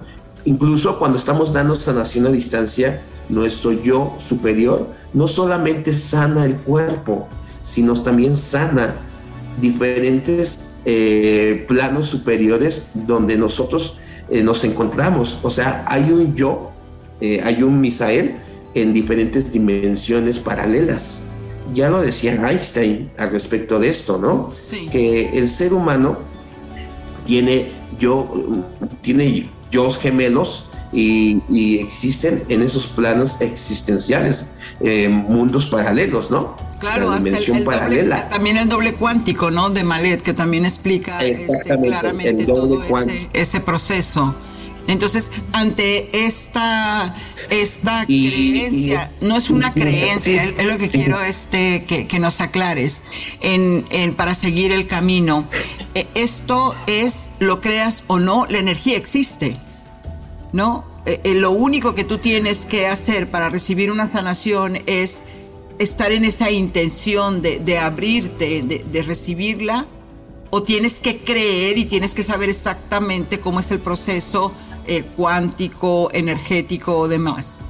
Incluso 0.46 1.00
cuando 1.00 1.18
estamos 1.18 1.54
dando 1.54 1.74
sanación 1.80 2.28
a 2.28 2.30
distancia, 2.30 3.02
nuestro 3.30 3.72
yo 3.72 4.16
superior 4.18 4.88
no 5.14 5.28
solamente 5.28 5.94
sana 5.94 6.46
el 6.46 6.56
cuerpo, 6.58 7.28
sino 7.62 8.02
también 8.02 8.36
sana 8.36 8.96
diferentes 9.62 10.68
eh, 10.86 11.66
planos 11.68 12.08
superiores 12.08 12.88
donde 12.94 13.38
nosotros 13.38 13.98
eh, 14.30 14.42
nos 14.42 14.64
encontramos. 14.64 15.40
O 15.44 15.50
sea, 15.50 15.84
hay 15.88 16.12
un 16.12 16.36
yo, 16.36 16.72
eh, 17.22 17.42
hay 17.44 17.64
un 17.64 17.80
Misael 17.82 18.36
en 18.76 18.94
diferentes 18.94 19.52
dimensiones 19.52 20.40
paralelas. 20.40 21.14
Ya 21.74 21.90
lo 21.90 22.02
decía 22.02 22.34
Einstein 22.34 23.12
al 23.18 23.32
respecto 23.32 23.80
de 23.80 23.90
esto, 23.90 24.18
¿no? 24.18 24.52
Que 24.92 25.30
el 25.38 25.48
ser 25.48 25.74
humano 25.74 26.18
tiene 27.26 27.72
yo, 28.00 28.32
tiene 29.02 29.50
yo 29.70 29.90
gemelos 29.92 30.69
y, 30.92 31.80
existen 31.80 32.44
en 32.50 32.62
esos 32.62 32.88
planos 32.88 33.40
existenciales 33.42 34.52
eh, 34.82 35.10
mundos 35.10 35.66
paralelos, 35.66 36.32
¿no? 36.32 36.56
Claro, 36.80 37.12
hasta 37.12 37.38
el, 37.38 37.64
paralela. 37.64 38.28
también 38.30 38.58
el 38.58 38.70
doble 38.70 38.94
cuántico, 38.94 39.52
¿no? 39.52 39.70
De 39.70 39.84
Malet, 39.84 40.22
que 40.22 40.34
también 40.34 40.66
explica 40.66 41.24
este, 41.24 41.78
claramente 41.78 42.46
todo 42.46 42.82
ese, 43.34 43.60
proceso. 43.60 44.36
Entonces, 44.88 45.30
ante 45.52 46.26
esta, 46.26 47.16
esta 47.50 48.06
creencia, 48.06 49.12
no 49.22 49.38
es 49.38 49.50
una 49.50 49.74
creencia, 49.74 50.46
es 50.46 50.66
lo 50.66 50.78
que 50.78 50.88
quiero 50.88 51.22
este, 51.22 51.84
que, 51.84 52.20
nos 52.20 52.42
aclares 52.42 53.04
en, 53.42 54.16
para 54.16 54.34
seguir 54.34 54.72
el 54.72 54.88
camino. 54.88 55.48
Eh, 55.94 56.08
esto 56.16 56.76
es, 56.88 57.30
lo 57.40 57.62
creas 57.62 58.04
o 58.08 58.20
no, 58.20 58.48
la 58.50 58.58
energía 58.58 58.98
existe. 58.98 59.58
¿No? 60.52 60.86
Eh, 61.06 61.22
eh, 61.24 61.34
lo 61.34 61.52
único 61.52 61.96
que 61.96 62.04
tú 62.04 62.18
tienes 62.18 62.66
que 62.66 62.88
hacer 62.88 63.30
para 63.30 63.50
recibir 63.50 63.92
una 63.92 64.12
sanación 64.12 64.80
es 64.86 65.22
estar 65.80 66.12
en 66.12 66.26
esa 66.26 66.52
intención 66.52 67.42
de, 67.42 67.80
abrirte, 67.80 68.62
de, 68.62 69.04
recibirla, 69.04 69.88
o 70.50 70.64
tienes 70.64 71.00
que 71.00 71.20
creer 71.20 71.78
y 71.78 71.86
tienes 71.86 72.14
que 72.14 72.24
saber 72.24 72.50
exactamente 72.50 73.40
cómo 73.40 73.60
es 73.60 73.72
el 73.72 73.80
proceso 73.80 74.52
eh, 74.88 75.04
cuántico, 75.16 76.10
energético 76.12 76.98
o 76.98 77.08
demás. 77.08 77.62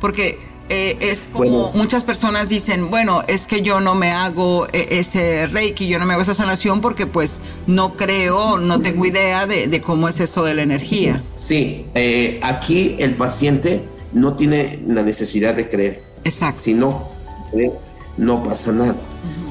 Porque 0.00 0.38
eh, 0.68 0.96
es 1.00 1.28
como 1.30 1.72
muchas 1.72 2.04
personas 2.04 2.48
dicen, 2.48 2.90
bueno, 2.90 3.22
es 3.26 3.46
que 3.46 3.62
yo 3.62 3.80
no 3.80 3.94
me 3.94 4.10
hago 4.10 4.66
eh, 4.72 4.88
ese 4.92 5.46
reiki, 5.46 5.86
yo 5.86 5.98
no 5.98 6.06
me 6.06 6.14
hago 6.14 6.22
esa 6.22 6.34
sanación 6.34 6.80
porque 6.80 7.06
pues 7.06 7.40
no 7.66 7.94
creo, 7.94 8.58
no 8.58 8.80
tengo 8.80 9.04
idea 9.04 9.46
de, 9.46 9.80
cómo 9.82 10.08
es 10.08 10.20
eso 10.20 10.44
de 10.44 10.54
la 10.54 10.62
energía. 10.62 11.22
Sí, 11.36 11.86
eh, 11.94 12.40
aquí 12.42 12.96
el 12.98 13.14
paciente 13.16 13.82
no 14.12 14.34
tiene 14.34 14.82
la 14.86 15.02
necesidad 15.02 15.54
de 15.54 15.68
creer. 15.68 16.04
Exacto. 16.24 16.62
Si 16.62 16.74
no 16.74 17.14
no 18.16 18.42
pasa 18.42 18.72
nada. 18.72 18.96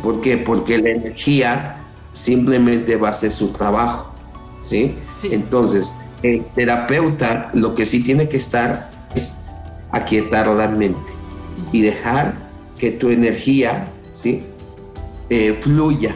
¿Por 0.02 0.21
qué? 0.21 0.38
Porque 0.38 0.78
la 0.78 0.89
energía 0.89 1.78
simplemente 2.12 2.95
va 2.95 3.10
a 3.10 3.12
hacer 3.12 3.32
su 3.32 3.52
trabajo. 3.52 4.13
¿sí? 4.63 4.95
sí. 5.13 5.30
Entonces, 5.32 5.93
el 6.21 6.43
terapeuta 6.56 7.49
lo 7.54 7.76
que 7.76 7.86
sí 7.86 8.04
tiene 8.04 8.30
que 8.30 8.38
estar 8.38 8.89
es 8.91 8.92
aquietar 9.93 10.47
la 10.47 10.67
mente 10.67 11.12
y 11.71 11.82
dejar 11.82 12.34
que 12.77 12.91
tu 12.91 13.10
energía 13.10 13.88
¿sí? 14.12 14.43
Eh, 15.29 15.58
fluya, 15.62 16.13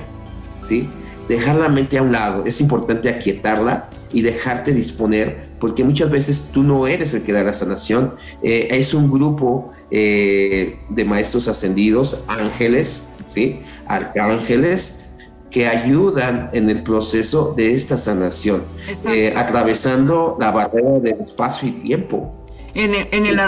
¿sí? 0.68 0.90
dejar 1.30 1.56
la 1.56 1.70
mente 1.70 1.98
a 1.98 2.02
un 2.02 2.12
lado. 2.12 2.44
Es 2.46 2.60
importante 2.60 3.10
aquietarla 3.10 3.90
y 4.12 4.22
dejarte 4.22 4.74
disponer, 4.74 5.50
porque 5.60 5.84
muchas 5.84 6.10
veces 6.10 6.50
tú 6.52 6.64
no 6.64 6.88
eres 6.88 7.14
el 7.14 7.24
que 7.24 7.32
da 7.34 7.44
la 7.44 7.54
sanación. 7.54 8.16
Eh, 8.44 8.68
es 8.72 8.94
un 8.94 9.10
grupo 9.10 9.72
eh, 9.92 10.78
de 10.90 11.06
maestros 11.06 11.48
ascendidos, 11.48 12.26
ángeles, 12.28 13.08
¿sí? 13.30 13.62
arcángeles, 13.88 14.98
que 15.52 15.68
ayudan 15.68 16.50
en 16.52 16.70
el 16.70 16.84
proceso 16.84 17.54
de 17.56 17.74
esta 17.74 17.96
sanación, 17.96 18.64
atravesando 19.36 20.36
la 20.40 20.52
barrera 20.52 21.00
del 21.00 21.22
espacio 21.22 21.70
y 21.70 21.72
tiempo. 21.72 22.47
En 22.78 22.94
el, 22.94 23.08
en 23.10 23.26
el 23.26 23.40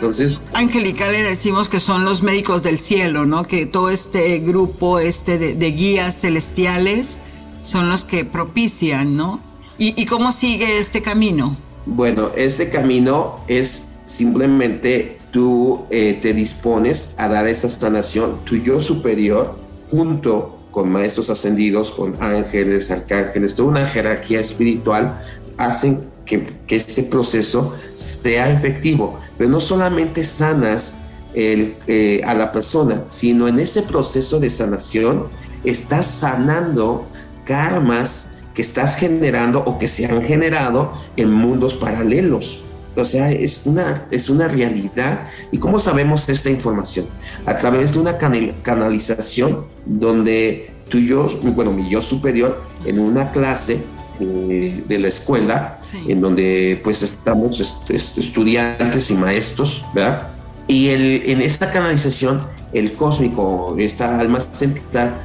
angelical 0.54 1.12
le 1.12 1.22
decimos 1.22 1.70
que 1.70 1.80
son 1.80 2.04
los 2.04 2.24
médicos 2.24 2.64
del 2.64 2.80
cielo, 2.80 3.28
¿no? 3.28 3.44
Que 3.44 3.68
todo 3.68 3.92
este 3.92 4.40
grupo 4.40 4.98
este 4.98 5.38
de, 5.38 5.72
guías 5.72 6.20
celestiales 6.20 7.20
son 7.62 7.90
los 7.90 8.06
que 8.06 8.26
propician, 8.26 9.16
¿no? 9.16 9.40
¿Y, 9.78 10.04
cómo 10.08 10.32
sigue 10.32 10.80
este 10.80 11.04
camino? 11.04 11.56
Bueno, 11.86 12.32
este 12.36 12.70
camino 12.70 13.40
es 13.48 13.84
simplemente 14.08 15.20
tú 15.30 15.86
eh, 15.92 16.18
te 16.20 16.34
dispones 16.34 17.14
a 17.18 17.28
dar 17.28 17.46
esa 17.46 17.70
sanación, 17.70 18.44
tu 18.46 18.56
yo 18.56 18.82
superior, 18.82 19.56
junto 19.92 20.58
con 20.72 20.92
maestros 20.92 21.30
ascendidos, 21.30 21.92
con 21.92 22.16
ángeles, 22.20 22.90
arcángeles, 22.90 23.54
toda 23.54 23.70
una 23.70 23.86
jerarquía 23.86 24.40
espiritual, 24.40 25.22
hacen 25.58 26.04
que, 26.30 26.46
que 26.68 26.76
ese 26.78 27.04
proceso 27.04 27.76
sea 27.96 28.52
efectivo, 28.52 29.20
pero 29.38 29.50
no 29.50 29.60
solamente 29.60 30.24
sanas 30.24 30.96
eh, 31.36 32.22
a 32.26 32.34
la 32.34 32.52
persona, 32.52 33.04
sino 33.08 33.48
en 33.48 33.60
ese 33.60 33.84
proceso 33.84 34.40
de 34.40 34.50
sanación 34.50 35.28
estás 35.64 36.08
sanando 36.08 37.06
karmas 37.46 38.32
que 38.56 38.62
estás 38.62 38.96
generando 38.96 39.64
o 39.66 39.78
que 39.78 39.88
se 39.88 40.06
han 40.06 40.22
generado 40.24 40.94
en 41.18 41.32
mundos 41.32 41.74
paralelos. 41.76 42.64
O 42.96 43.06
sea, 43.06 43.32
es 43.32 43.66
una, 43.66 44.08
es 44.12 44.30
una 44.30 44.48
realidad. 44.48 45.28
¿Y 45.52 45.60
cómo 45.60 45.78
sabemos 45.78 46.28
esta 46.30 46.50
información? 46.50 47.08
A 47.46 47.58
través 47.58 47.94
de 47.94 48.00
una 48.00 48.18
canalización 48.18 49.66
donde 49.86 50.72
tú 50.90 50.98
y 50.98 51.08
yo, 51.08 51.28
bueno, 51.44 51.72
mi 51.72 51.90
yo 51.90 52.02
superior, 52.02 52.60
en 52.86 53.00
una 53.00 53.32
clase 53.32 53.80
eh, 54.20 54.84
de 54.88 55.00
la 55.00 55.08
escuela, 55.08 55.80
en 56.08 56.22
donde 56.22 56.80
pues 56.84 57.02
estamos 57.02 57.60
estudiantes 57.90 59.12
y 59.12 59.14
maestros, 59.16 59.86
¿verdad? 59.94 60.30
Y 60.68 60.90
el, 60.90 61.24
en 61.26 61.42
esta 61.42 61.72
canalización, 61.72 62.42
el 62.74 62.94
cósmico, 62.94 63.76
esta 63.80 64.20
alma 64.20 64.40
central, 64.40 65.16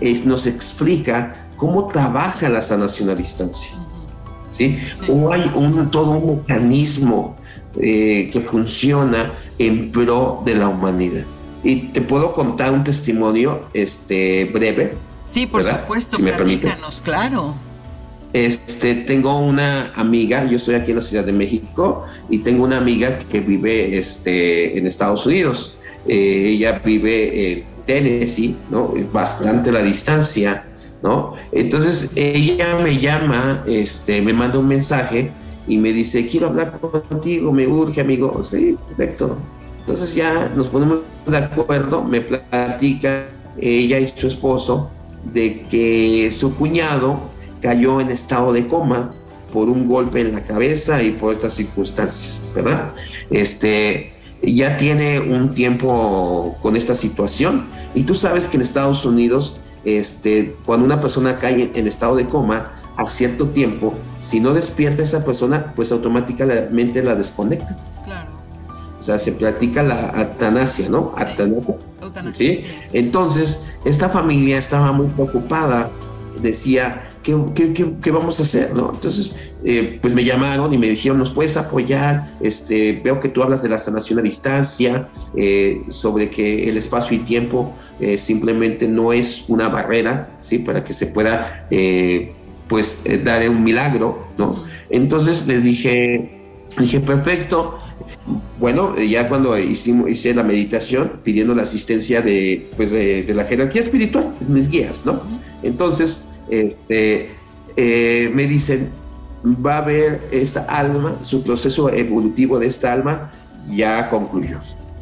es, 0.00 0.24
nos 0.24 0.46
explica 0.46 1.34
cómo 1.56 1.88
trabaja 1.88 2.48
la 2.48 2.62
sanación 2.62 3.10
a 3.10 3.14
distancia. 3.14 3.72
¿sí? 4.50 4.78
O 5.08 5.32
hay 5.32 5.50
un, 5.54 5.90
todo 5.90 6.12
un 6.12 6.38
mecanismo 6.38 7.36
eh, 7.80 8.30
que 8.32 8.40
funciona 8.40 9.30
en 9.58 9.92
pro 9.92 10.42
de 10.44 10.54
la 10.54 10.68
humanidad. 10.68 11.24
Y 11.62 11.76
te 11.88 12.00
puedo 12.00 12.32
contar 12.32 12.72
un 12.72 12.84
testimonio 12.84 13.68
este, 13.74 14.46
breve. 14.46 14.94
Sí, 15.24 15.46
por 15.46 15.64
supuesto, 15.64 16.16
si 16.16 16.22
platícanos, 16.22 17.02
claro. 17.02 17.54
Este, 18.32 18.94
tengo 18.94 19.38
una 19.38 19.92
amiga, 19.94 20.44
yo 20.44 20.56
estoy 20.56 20.74
aquí 20.74 20.90
en 20.90 20.96
la 20.96 21.02
Ciudad 21.02 21.24
de 21.24 21.32
México 21.32 22.04
y 22.28 22.38
tengo 22.38 22.64
una 22.64 22.76
amiga 22.76 23.18
que 23.18 23.40
vive 23.40 23.96
este, 23.96 24.76
en 24.78 24.86
Estados 24.86 25.24
Unidos. 25.26 25.78
Eh, 26.06 26.50
ella 26.50 26.80
vive 26.84 27.52
en 27.52 27.64
Tennessee, 27.86 28.54
¿no? 28.70 28.92
Bastante 29.12 29.72
la 29.72 29.82
distancia, 29.82 30.64
¿no? 31.02 31.34
Entonces 31.52 32.10
ella 32.16 32.78
me 32.82 33.00
llama, 33.00 33.64
este, 33.66 34.20
me 34.20 34.34
manda 34.34 34.58
un 34.58 34.68
mensaje 34.68 35.30
y 35.66 35.78
me 35.78 35.92
dice, 35.92 36.22
quiero 36.28 36.48
hablar 36.48 36.78
contigo, 36.80 37.50
me 37.50 37.66
urge, 37.66 38.02
amigo. 38.02 38.42
Sí, 38.42 38.76
perfecto. 38.88 39.38
Entonces 39.80 40.14
ya 40.14 40.52
nos 40.54 40.68
ponemos 40.68 40.98
de 41.26 41.38
acuerdo, 41.38 42.04
me 42.04 42.20
platica 42.20 43.24
ella 43.58 43.98
y 43.98 44.12
su 44.14 44.26
esposo 44.26 44.90
de 45.32 45.66
que 45.70 46.30
su 46.30 46.54
cuñado 46.54 47.20
cayó 47.60 48.00
en 48.00 48.10
estado 48.10 48.52
de 48.52 48.66
coma 48.66 49.10
por 49.52 49.68
un 49.68 49.88
golpe 49.88 50.20
en 50.20 50.32
la 50.32 50.42
cabeza 50.42 51.02
y 51.02 51.12
por 51.12 51.34
estas 51.34 51.54
circunstancias, 51.54 52.34
¿verdad? 52.54 52.92
Este, 53.30 54.12
ya 54.42 54.76
tiene 54.76 55.20
un 55.20 55.54
tiempo 55.54 56.56
con 56.62 56.76
esta 56.76 56.94
situación 56.94 57.66
y 57.94 58.02
tú 58.02 58.14
sabes 58.14 58.48
que 58.48 58.56
en 58.56 58.62
Estados 58.62 59.04
Unidos, 59.04 59.60
este, 59.84 60.54
cuando 60.66 60.84
una 60.84 61.00
persona 61.00 61.36
cae 61.36 61.70
en 61.74 61.86
estado 61.86 62.16
de 62.16 62.26
coma, 62.26 62.72
a 62.98 63.16
cierto 63.16 63.48
tiempo, 63.50 63.94
si 64.18 64.40
no 64.40 64.52
despierta 64.52 65.04
esa 65.04 65.24
persona, 65.24 65.72
pues 65.76 65.92
automáticamente 65.92 67.02
la 67.02 67.14
desconecta. 67.14 67.76
Claro. 68.04 68.28
O 68.98 69.02
sea, 69.02 69.18
se 69.18 69.32
practica 69.32 69.84
la 69.84 70.08
atanasia, 70.08 70.88
¿no? 70.88 71.14
Sí. 72.32 72.56
¿sí? 72.56 72.66
Entonces, 72.92 73.68
esta 73.84 74.08
familia 74.08 74.58
estaba 74.58 74.90
muy 74.90 75.06
preocupada, 75.06 75.90
decía, 76.42 77.07
¿qué, 77.54 78.10
vamos 78.10 78.38
a 78.38 78.42
hacer? 78.42 78.74
¿no? 78.74 78.90
Entonces, 78.94 79.34
eh, 79.64 79.98
pues 80.00 80.14
me 80.14 80.24
llamaron 80.24 80.72
y 80.72 80.78
me 80.78 80.88
dijeron, 80.88 81.18
¿nos 81.18 81.30
puedes 81.30 81.56
apoyar? 81.56 82.34
Este, 82.40 83.00
veo 83.04 83.20
que 83.20 83.28
tú 83.28 83.42
hablas 83.42 83.62
de 83.62 83.68
la 83.68 83.78
sanación 83.78 84.18
a 84.18 84.22
distancia, 84.22 85.08
eh, 85.36 85.82
sobre 85.88 86.30
que 86.30 86.68
el 86.68 86.76
espacio 86.76 87.16
y 87.16 87.20
tiempo 87.20 87.74
eh, 88.00 88.16
simplemente 88.16 88.88
no 88.88 89.12
es 89.12 89.44
una 89.48 89.68
barrera, 89.68 90.30
¿sí? 90.40 90.58
Para 90.58 90.82
que 90.82 90.92
se 90.92 91.06
pueda, 91.06 91.68
pues, 92.68 93.02
dar 93.24 93.48
un 93.48 93.62
milagro, 93.64 94.26
¿no? 94.36 94.64
Entonces 94.90 95.46
les 95.46 95.64
dije, 95.64 96.30
dije, 96.78 97.00
perfecto. 97.00 97.78
Bueno, 98.58 98.98
ya 98.98 99.28
cuando 99.28 99.58
hicimos, 99.58 100.08
hice 100.08 100.34
la 100.34 100.42
meditación 100.42 101.20
pidiendo 101.22 101.54
la 101.54 101.62
asistencia 101.62 102.22
de, 102.22 102.66
pues 102.76 102.90
de, 102.90 103.22
de 103.22 103.34
la 103.34 103.44
jerarquía 103.44 103.82
espiritual, 103.82 104.34
mis 104.48 104.70
guías, 104.70 105.04
¿no? 105.04 105.22
Entonces, 105.62 106.26
este, 106.50 107.30
eh, 107.76 108.30
me 108.34 108.46
dicen, 108.46 108.90
va 109.44 109.76
a 109.76 109.78
haber 109.78 110.28
esta 110.30 110.62
alma, 110.62 111.16
su 111.22 111.42
proceso 111.42 111.90
evolutivo 111.90 112.58
de 112.58 112.66
esta 112.66 112.92
alma 112.92 113.30
ya 113.70 114.08
concluyó. 114.08 114.58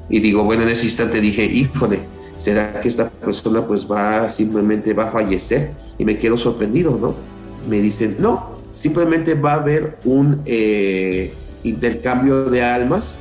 Y 0.09 0.21
digo, 0.21 0.45
bueno, 0.45 0.63
en 0.63 0.69
ese 0.71 0.85
instante 0.85 1.21
dije, 1.21 1.45
híjole, 1.45 2.01
¿será 2.37 2.81
que 2.81 2.89
esta 2.89 3.09
persona 3.09 3.67
pues 3.67 3.91
va, 3.91 4.29
simplemente 4.29 4.93
va 4.93 5.05
a 5.05 5.11
fallecer? 5.11 5.73
Y 5.99 6.05
me 6.05 6.19
quedo 6.19 6.37
sorprendido, 6.37 6.99
¿no? 7.01 7.15
Me 7.69 7.81
dicen, 7.81 8.17
no, 8.19 8.59
simplemente 8.71 9.35
va 9.35 9.55
a 9.55 9.57
haber 9.57 9.99
un 10.05 10.43
eh, 10.45 11.33
intercambio 11.65 12.45
de 12.45 12.63
almas, 12.63 13.19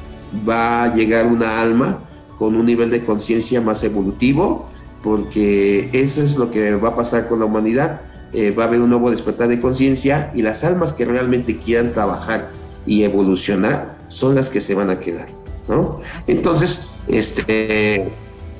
va 0.47 0.83
a 0.83 0.93
llegar 0.93 1.25
una 1.27 1.61
alma 1.61 1.99
con 2.37 2.55
un 2.55 2.65
nivel 2.65 2.89
de 2.89 3.03
conciencia 3.03 3.61
más 3.61 3.83
evolutivo, 3.83 4.65
porque 5.01 5.89
eso 5.93 6.21
es 6.21 6.37
lo 6.37 6.51
que 6.51 6.75
va 6.75 6.89
a 6.89 6.95
pasar 6.95 7.27
con 7.27 7.39
la 7.39 7.45
humanidad 7.45 8.01
eh, 8.35 8.51
va 8.51 8.65
a 8.65 8.67
haber 8.67 8.81
un 8.81 8.89
nuevo 8.89 9.09
despertar 9.09 9.47
de 9.47 9.59
conciencia 9.59 10.31
y 10.35 10.41
las 10.41 10.63
almas 10.63 10.93
que 10.93 11.05
realmente 11.05 11.57
quieran 11.57 11.93
trabajar 11.93 12.49
y 12.85 13.03
evolucionar 13.03 13.95
son 14.09 14.35
las 14.35 14.49
que 14.49 14.59
se 14.59 14.75
van 14.75 14.89
a 14.89 14.99
quedar, 14.99 15.27
¿no? 15.67 16.01
Entonces, 16.27 16.91
este, 17.07 18.11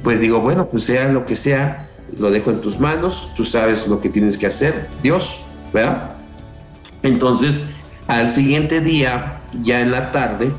pues 0.01 0.19
digo, 0.19 0.39
bueno, 0.39 0.67
pues 0.67 0.85
sea 0.85 1.09
lo 1.09 1.25
que 1.25 1.35
sea, 1.35 1.89
lo 2.17 2.31
dejo 2.31 2.51
en 2.51 2.61
tus 2.61 2.79
manos, 2.79 3.31
tú 3.35 3.45
sabes 3.45 3.87
lo 3.87 3.99
que 3.99 4.09
tienes 4.09 4.37
que 4.37 4.47
hacer, 4.47 4.87
Dios, 5.03 5.43
¿verdad? 5.73 6.15
Entonces, 7.03 7.65
al 8.07 8.31
siguiente 8.31 8.81
día, 8.81 9.41
ya 9.61 9.81
en 9.81 9.91
la 9.91 10.11
tarde, 10.11 10.51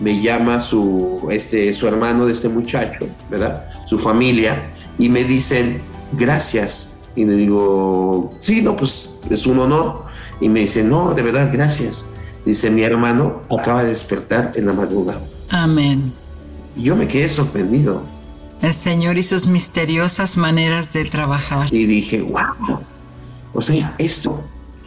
me 0.00 0.20
llama 0.22 0.58
su, 0.58 1.28
este, 1.30 1.72
su 1.72 1.86
hermano 1.88 2.26
de 2.26 2.32
este 2.32 2.48
muchacho, 2.48 3.06
¿verdad? 3.30 3.66
Su 3.86 3.98
familia, 3.98 4.70
y 4.98 5.08
me 5.08 5.24
dicen, 5.24 5.80
gracias, 6.12 6.89
y 7.16 7.24
le 7.24 7.34
digo, 7.36 8.30
sí, 8.40 8.62
no, 8.62 8.76
pues 8.76 9.10
es 9.28 9.46
un 9.46 9.58
honor. 9.58 10.04
Y 10.40 10.48
me 10.48 10.60
dice, 10.60 10.82
no, 10.82 11.12
de 11.14 11.22
verdad, 11.22 11.50
gracias. 11.52 12.06
Dice, 12.44 12.70
mi 12.70 12.82
hermano 12.82 13.42
acaba 13.50 13.82
de 13.82 13.88
despertar 13.88 14.52
en 14.54 14.66
la 14.66 14.72
madrugada. 14.72 15.20
Amén. 15.50 16.12
Yo 16.76 16.96
me 16.96 17.06
quedé 17.06 17.28
sorprendido. 17.28 18.02
El 18.62 18.74
Señor 18.74 19.18
y 19.18 19.22
sus 19.22 19.46
misteriosas 19.46 20.36
maneras 20.36 20.92
de 20.92 21.04
trabajar. 21.04 21.68
Y 21.72 21.86
dije, 21.86 22.22
wow, 22.22 22.80
o 23.52 23.62
sea, 23.62 23.94
esto. 23.98 24.42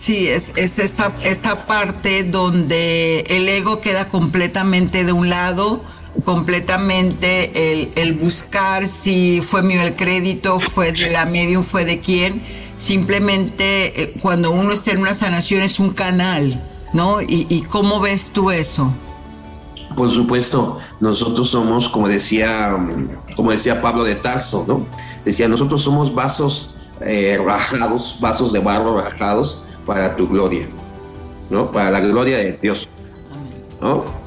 Sí, 0.06 0.28
es, 0.28 0.52
es 0.56 0.80
esa, 0.80 1.14
esa 1.24 1.66
parte 1.66 2.24
donde 2.24 3.22
el 3.30 3.48
ego 3.48 3.80
queda 3.80 4.10
completamente 4.10 5.06
de 5.06 5.12
un 5.12 5.30
lado, 5.30 5.82
completamente 6.24 7.72
el, 7.72 7.92
el, 7.96 8.14
buscar 8.14 8.88
si 8.88 9.42
fue 9.42 9.62
mío 9.62 9.82
el 9.82 9.96
crédito, 9.96 10.60
fue 10.60 10.92
de 10.92 11.10
la 11.10 11.26
medium, 11.26 11.64
fue 11.64 11.86
de 11.86 12.00
quién. 12.00 12.42
Simplemente 12.78 14.02
eh, 14.02 14.14
cuando 14.22 14.52
uno 14.52 14.74
está 14.74 14.92
en 14.92 15.00
una 15.00 15.14
sanación 15.14 15.62
es 15.62 15.80
un 15.80 15.92
canal, 15.92 16.60
¿no? 16.94 17.22
¿Y, 17.22 17.46
y 17.50 17.62
cómo 17.62 18.00
ves 18.00 18.32
tú 18.32 18.52
eso? 18.52 18.92
Por 19.96 20.10
supuesto, 20.10 20.80
nosotros 21.00 21.50
somos, 21.50 21.88
como 21.88 22.08
decía, 22.08 22.76
como 23.36 23.52
decía 23.52 23.82
Pablo 23.82 24.04
de 24.04 24.16
Tarso, 24.16 24.66
¿no? 24.68 24.86
Decía, 25.24 25.48
nosotros 25.48 25.84
somos 25.84 26.14
vasos 26.14 26.76
eh, 27.02 27.40
rajados, 27.44 28.18
vasos 28.20 28.54
de 28.54 28.60
barro 28.60 29.00
rajados 29.00 29.66
para 29.86 30.16
tu 30.16 30.28
gloria, 30.28 30.68
¿no? 31.50 31.70
Para 31.72 31.92
la 31.92 32.00
gloria 32.00 32.38
de 32.38 32.58
Dios, 32.62 32.88
¿no? 33.82 34.23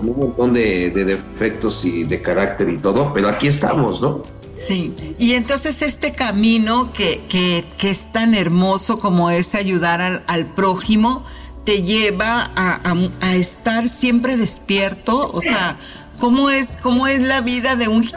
Un 0.00 0.18
montón 0.18 0.52
de, 0.52 0.90
defectos 0.90 1.84
y 1.84 2.04
de 2.04 2.20
carácter 2.20 2.68
y 2.68 2.78
todo, 2.78 3.12
pero 3.12 3.28
aquí 3.28 3.46
estamos, 3.46 4.00
¿no? 4.00 4.22
Sí, 4.54 4.92
y 5.18 5.34
entonces 5.34 5.82
este 5.82 6.12
camino 6.12 6.92
que, 6.92 7.22
que, 7.28 7.64
que 7.76 7.90
es 7.90 8.10
tan 8.10 8.34
hermoso 8.34 8.98
como 8.98 9.30
es 9.30 9.54
ayudar 9.54 10.00
al, 10.00 10.24
al 10.26 10.46
prójimo, 10.46 11.24
te 11.68 11.82
lleva 11.82 12.50
a, 12.56 12.80
a, 13.20 13.34
estar 13.36 13.90
siempre 13.90 14.38
despierto, 14.38 15.30
o 15.32 15.40
sea, 15.42 15.78
¿cómo 16.18 16.50
es, 16.50 16.76
cómo 16.76 17.06
es 17.06 17.20
la 17.20 17.40
vida 17.40 17.76
de 17.76 17.88
un, 17.88 18.08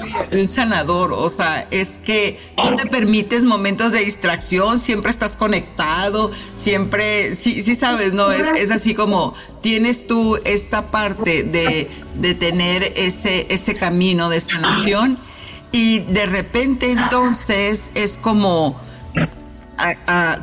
sanador? 0.48 1.14
O 1.14 1.30
sea, 1.30 1.68
es 1.72 1.98
que 1.98 2.40
no 2.58 2.76
te 2.76 2.86
permites 2.88 3.44
momentos 3.44 3.92
de 3.92 4.04
distracción, 4.04 4.80
siempre 4.80 5.12
estás 5.12 5.36
conectado, 5.36 6.32
siempre, 6.56 7.36
sí, 7.38 7.64
sí 7.64 7.76
sabes, 7.76 8.14
¿no? 8.14 8.32
Es, 8.32 8.48
es 8.56 8.72
así 8.72 8.94
como 8.94 9.34
tienes 9.62 10.08
tú 10.08 10.40
esta 10.44 10.92
parte 10.92 11.44
de, 11.44 11.90
de 12.16 12.36
tener 12.36 12.94
ese, 12.96 13.48
ese 13.50 13.76
camino 13.76 14.30
de 14.30 14.42
sanación 14.42 15.18
y 15.72 16.00
de 16.00 16.26
repente 16.26 16.92
entonces 16.92 17.92
es 17.96 18.18
como 18.18 18.80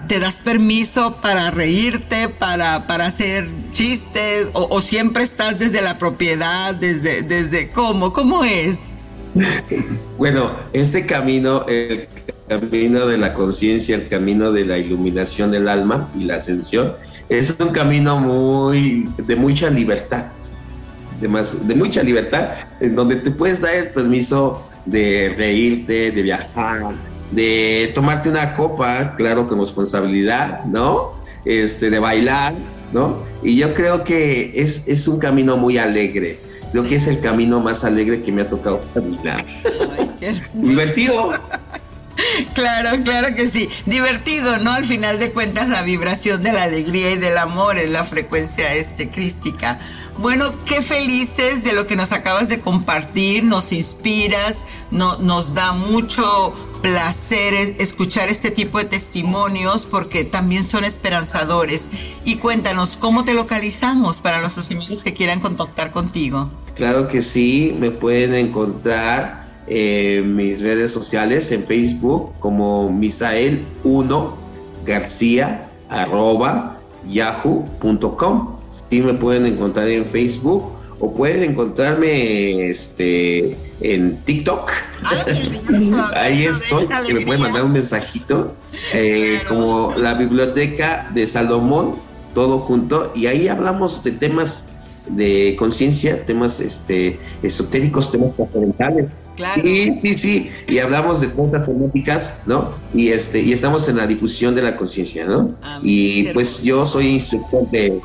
te 0.06 0.20
das 0.20 0.38
permiso 0.38 1.16
para 1.20 1.50
reírte, 1.50 2.28
para, 2.28 2.86
para 2.86 3.06
hacer 3.06 3.46
chistes, 3.72 4.48
o, 4.52 4.80
siempre 4.80 5.22
estás 5.22 5.58
desde 5.58 5.82
la 5.82 5.98
propiedad, 5.98 6.74
desde, 6.74 7.22
desde 7.22 7.70
cómo, 7.70 8.12
cómo 8.12 8.44
es. 8.44 8.90
Bueno, 10.16 10.52
este 10.72 11.06
camino, 11.06 11.66
el 11.66 12.08
camino 12.48 13.06
de 13.06 13.18
la 13.18 13.34
conciencia, 13.34 13.94
el 13.94 14.08
camino 14.08 14.52
de 14.52 14.64
la 14.64 14.78
iluminación 14.78 15.50
del 15.50 15.68
alma 15.68 16.08
y 16.18 16.24
la 16.24 16.36
ascensión, 16.36 16.94
es 17.28 17.54
un 17.58 17.68
camino 17.68 18.18
muy 18.18 19.08
de 19.18 19.36
mucha 19.36 19.70
libertad, 19.70 20.26
de, 21.20 21.28
más, 21.28 21.66
de 21.66 21.74
mucha 21.74 22.02
libertad, 22.02 22.50
en 22.80 22.96
donde 22.96 23.16
te 23.16 23.30
puedes 23.30 23.60
dar 23.60 23.74
el 23.74 23.88
permiso 23.88 24.66
de 24.86 25.34
reírte, 25.36 26.10
de 26.10 26.22
viajar, 26.22 26.82
de 27.30 27.90
tomarte 27.94 28.28
una 28.28 28.54
copa, 28.54 29.14
claro, 29.16 29.46
con 29.46 29.60
responsabilidad, 29.60 30.64
¿no? 30.64 31.12
Este, 31.44 31.90
de 31.90 31.98
bailar, 31.98 32.54
¿no? 32.92 33.22
Y 33.42 33.56
yo 33.56 33.74
creo 33.74 34.04
que 34.04 34.52
es, 34.54 34.86
es 34.88 35.08
un 35.08 35.18
camino 35.18 35.56
muy 35.56 35.78
alegre. 35.78 36.38
Creo 36.72 36.84
que 36.84 36.96
es 36.96 37.06
el 37.06 37.20
camino 37.20 37.60
más 37.60 37.84
alegre 37.84 38.22
que 38.22 38.30
me 38.30 38.42
ha 38.42 38.48
tocado 38.48 38.80
caminar. 38.92 39.44
Divertido. 40.54 41.32
Claro, 42.54 43.02
claro 43.04 43.34
que 43.34 43.46
sí. 43.46 43.68
Divertido, 43.86 44.58
¿no? 44.58 44.72
Al 44.72 44.84
final 44.84 45.18
de 45.18 45.30
cuentas, 45.30 45.68
la 45.68 45.82
vibración 45.82 46.42
de 46.42 46.52
la 46.52 46.64
alegría 46.64 47.12
y 47.12 47.16
del 47.16 47.38
amor 47.38 47.78
es 47.78 47.90
la 47.90 48.04
frecuencia 48.04 48.74
este, 48.74 49.08
crística. 49.08 49.78
Bueno, 50.18 50.52
qué 50.64 50.82
felices 50.82 51.62
de 51.62 51.72
lo 51.72 51.86
que 51.86 51.94
nos 51.94 52.12
acabas 52.12 52.48
de 52.48 52.60
compartir, 52.60 53.44
nos 53.44 53.72
inspiras, 53.72 54.64
no, 54.90 55.18
nos 55.18 55.54
da 55.54 55.72
mucho 55.72 56.52
placer 56.82 57.76
escuchar 57.78 58.28
este 58.28 58.50
tipo 58.50 58.78
de 58.78 58.84
testimonios 58.84 59.86
porque 59.86 60.24
también 60.24 60.66
son 60.66 60.84
esperanzadores. 60.84 61.90
Y 62.24 62.36
cuéntanos, 62.36 62.96
¿cómo 62.96 63.24
te 63.24 63.34
localizamos 63.34 64.20
para 64.20 64.40
los 64.40 64.70
amigos 64.70 65.02
que 65.02 65.14
quieran 65.14 65.40
contactar 65.40 65.90
contigo? 65.90 66.50
Claro 66.74 67.08
que 67.08 67.22
sí, 67.22 67.74
me 67.78 67.90
pueden 67.90 68.34
encontrar 68.34 69.48
en 69.66 70.34
mis 70.36 70.62
redes 70.62 70.92
sociales, 70.92 71.52
en 71.52 71.64
Facebook 71.64 72.32
como 72.38 72.90
Misael1 72.90 74.30
García 74.86 75.68
arroba 75.90 76.78
yahoo.com. 77.08 78.56
Sí 78.90 79.00
me 79.00 79.14
pueden 79.14 79.46
encontrar 79.46 79.88
en 79.88 80.06
Facebook 80.06 80.77
o 81.00 81.12
pueden 81.12 81.50
encontrarme 81.50 82.70
este 82.70 83.56
en 83.80 84.16
TikTok. 84.24 84.70
Ahí 86.14 86.46
estoy, 86.46 86.86
que 87.06 87.14
me 87.14 87.26
pueden 87.26 87.42
mandar 87.42 87.64
un 87.64 87.72
mensajito, 87.72 88.54
eh, 88.92 89.40
como 89.48 89.94
la 89.96 90.14
biblioteca 90.14 91.08
de 91.14 91.26
Salomón, 91.26 91.96
todo 92.34 92.58
junto, 92.58 93.12
y 93.14 93.26
ahí 93.26 93.48
hablamos 93.48 94.02
de 94.04 94.12
temas 94.12 94.66
de 95.08 95.56
conciencia, 95.58 96.24
temas 96.26 96.60
este, 96.60 97.18
esotéricos, 97.42 98.12
temas 98.12 98.36
trascendentales. 98.36 99.10
Sí, 99.54 99.98
sí, 100.02 100.14
sí, 100.14 100.50
y 100.66 100.78
hablamos 100.78 101.20
de 101.20 101.30
cosas 101.30 101.64
temáticas, 101.64 102.36
¿no? 102.46 102.72
Y 102.92 103.10
este 103.10 103.40
y 103.40 103.52
estamos 103.52 103.88
en 103.88 103.96
la 103.96 104.06
difusión 104.06 104.54
de 104.56 104.62
la 104.62 104.76
conciencia, 104.76 105.24
¿no? 105.26 105.54
y 105.82 106.24
pues 106.32 106.62
yo 106.62 106.84
soy 106.84 107.06
instructor 107.06 107.70
de 107.70 108.00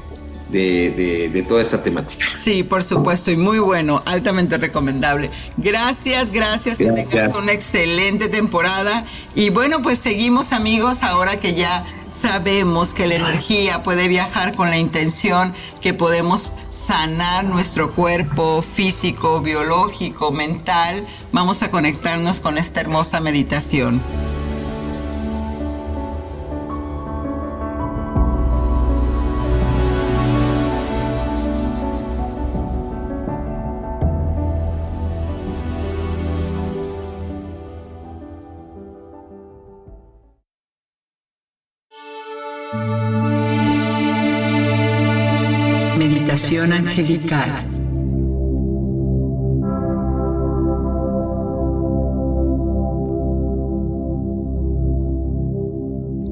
de, 0.53 1.45
toda 1.47 1.61
esta 1.61 1.81
temática. 1.81 2.25
Sí, 2.35 2.63
por 2.63 2.83
supuesto, 2.83 3.31
y 3.31 3.37
muy 3.37 3.59
bueno, 3.59 4.01
altamente 4.05 4.57
recomendable. 4.57 5.29
Gracias, 5.57 6.31
gracias, 6.31 6.77
que 6.77 6.91
tengas 6.91 7.35
una 7.35 7.51
excelente 7.51 8.29
temporada. 8.29 9.05
Y 9.35 9.49
bueno, 9.49 9.81
pues 9.81 9.99
seguimos 9.99 10.53
amigos, 10.53 11.03
ahora 11.03 11.39
que 11.39 11.53
ya 11.53 11.85
sabemos 12.07 12.93
que 12.93 13.07
la 13.07 13.15
energía 13.15 13.83
puede 13.83 14.07
viajar 14.07 14.55
con 14.55 14.69
la 14.69 14.77
intención 14.77 15.53
que 15.81 15.93
podemos 15.93 16.51
sanar 16.69 17.45
nuestro 17.45 17.91
cuerpo 17.91 18.61
físico, 18.61 19.41
biológico, 19.41 20.31
mental, 20.31 21.05
vamos 21.31 21.63
a 21.63 21.71
conectarnos 21.71 22.39
con 22.39 22.57
esta 22.57 22.81
hermosa 22.81 23.19
meditación. 23.19 24.01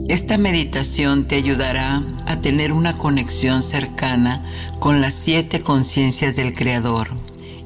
Esta 0.08 0.38
meditación 0.38 1.26
te 1.26 1.36
ayudará 1.36 2.04
a 2.28 2.42
tener 2.42 2.74
una 2.74 2.94
conexión 2.94 3.64
cercana 3.64 4.46
con 4.80 5.02
las 5.02 5.16
siete 5.16 5.62
conciencias 5.62 6.36
del 6.36 6.54
Creador 6.54 7.10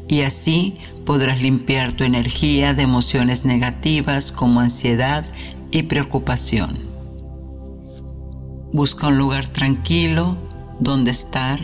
y 0.08 0.22
así 0.22 0.76
podrás 1.06 1.42
limpiar 1.42 1.92
tu 1.92 2.06
energía 2.06 2.74
de 2.74 2.84
emociones 2.84 3.44
negativas 3.44 4.32
como 4.32 4.62
ansiedad 4.62 5.26
y 5.70 5.84
preocupación. 5.84 6.80
Busca 8.72 9.08
un 9.08 9.18
lugar 9.18 9.48
tranquilo 9.48 10.38
donde 10.80 11.12
estar 11.12 11.60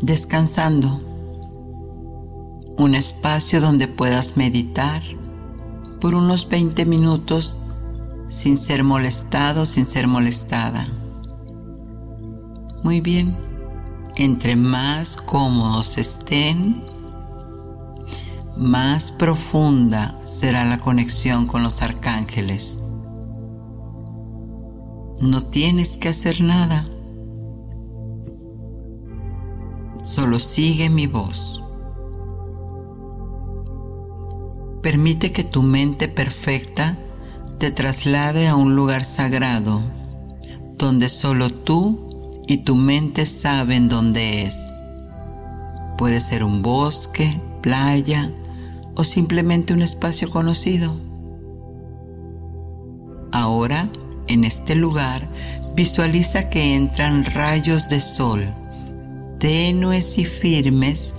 descansando. 0.00 1.00
Un 2.78 2.94
espacio 2.94 3.60
donde 3.60 3.88
puedas 3.88 4.36
meditar 4.36 5.02
por 6.00 6.14
unos 6.14 6.48
20 6.48 6.84
minutos 6.84 7.58
sin 8.28 8.56
ser 8.56 8.84
molestado, 8.84 9.66
sin 9.66 9.86
ser 9.86 10.06
molestada. 10.06 10.86
Muy 12.82 13.00
bien, 13.00 13.36
entre 14.16 14.56
más 14.56 15.16
cómodos 15.16 15.98
estén, 15.98 16.82
más 18.56 19.10
profunda 19.10 20.14
será 20.24 20.64
la 20.64 20.80
conexión 20.80 21.46
con 21.46 21.62
los 21.62 21.82
arcángeles. 21.82 22.80
No 25.20 25.44
tienes 25.44 25.96
que 25.96 26.08
hacer 26.08 26.40
nada. 26.40 26.84
Solo 30.16 30.40
sigue 30.40 30.88
mi 30.88 31.06
voz. 31.06 31.62
Permite 34.82 35.30
que 35.30 35.44
tu 35.44 35.60
mente 35.60 36.08
perfecta 36.08 36.96
te 37.58 37.70
traslade 37.70 38.48
a 38.48 38.56
un 38.56 38.74
lugar 38.74 39.04
sagrado, 39.04 39.82
donde 40.78 41.10
solo 41.10 41.52
tú 41.52 42.30
y 42.46 42.64
tu 42.64 42.76
mente 42.76 43.26
saben 43.26 43.90
dónde 43.90 44.44
es. 44.44 44.78
Puede 45.98 46.20
ser 46.20 46.44
un 46.44 46.62
bosque, 46.62 47.38
playa 47.60 48.32
o 48.94 49.04
simplemente 49.04 49.74
un 49.74 49.82
espacio 49.82 50.30
conocido. 50.30 50.96
Ahora, 53.32 53.90
en 54.28 54.44
este 54.44 54.76
lugar, 54.76 55.28
visualiza 55.74 56.48
que 56.48 56.74
entran 56.74 57.22
rayos 57.22 57.90
de 57.90 58.00
sol, 58.00 58.46
tenues 59.38 60.18
y 60.18 60.24
firmes, 60.24 61.14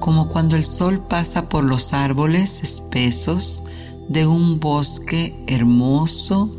como 0.00 0.28
cuando 0.28 0.56
el 0.56 0.64
sol 0.64 1.04
pasa 1.08 1.48
por 1.48 1.64
los 1.64 1.92
árboles 1.92 2.62
espesos 2.62 3.62
de 4.08 4.26
un 4.26 4.58
bosque 4.60 5.36
hermoso. 5.46 6.50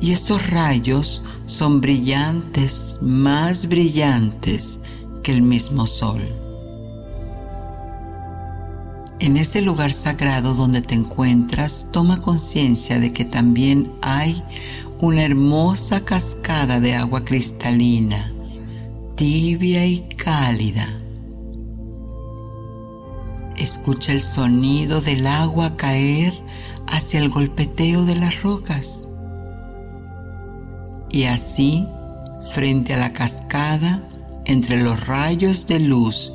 Y 0.00 0.12
esos 0.12 0.50
rayos 0.50 1.22
son 1.46 1.80
brillantes, 1.80 2.98
más 3.02 3.68
brillantes 3.68 4.80
que 5.22 5.32
el 5.32 5.42
mismo 5.42 5.86
sol. 5.86 6.22
En 9.20 9.36
ese 9.36 9.62
lugar 9.62 9.92
sagrado 9.92 10.54
donde 10.54 10.82
te 10.82 10.96
encuentras, 10.96 11.86
toma 11.92 12.20
conciencia 12.20 12.98
de 12.98 13.12
que 13.12 13.24
también 13.24 13.92
hay 14.02 14.42
una 14.98 15.22
hermosa 15.22 16.04
cascada 16.04 16.80
de 16.80 16.94
agua 16.94 17.24
cristalina, 17.24 18.31
tibia 19.22 19.86
y 19.86 20.00
cálida 20.16 20.98
Escucha 23.56 24.10
el 24.10 24.20
sonido 24.20 25.00
del 25.00 25.28
agua 25.28 25.76
caer 25.76 26.34
hacia 26.88 27.20
el 27.20 27.28
golpeteo 27.28 28.04
de 28.04 28.16
las 28.16 28.42
rocas. 28.42 29.06
Y 31.08 31.26
así, 31.26 31.86
frente 32.52 32.94
a 32.94 32.96
la 32.96 33.12
cascada, 33.12 34.02
entre 34.44 34.82
los 34.82 35.06
rayos 35.06 35.68
de 35.68 35.78
luz 35.78 36.32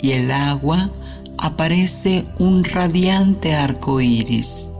y 0.00 0.12
el 0.12 0.30
agua, 0.30 0.88
aparece 1.36 2.24
un 2.38 2.64
radiante 2.64 3.54
arco 3.54 4.00
iris. 4.00 4.70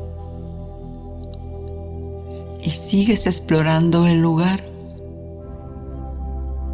Y 2.64 2.70
sigues 2.70 3.26
explorando 3.26 4.06
el 4.06 4.22
lugar, 4.22 4.69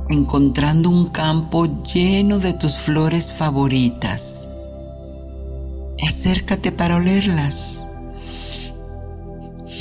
encontrando 0.09 0.91
un 0.91 1.09
campo 1.09 1.67
lleno 1.83 2.39
de 2.39 2.53
tus 2.55 2.77
flores 2.77 3.33
favoritas 3.33 4.51
acércate 6.05 6.73
para 6.73 6.97
olerlas. 6.97 7.87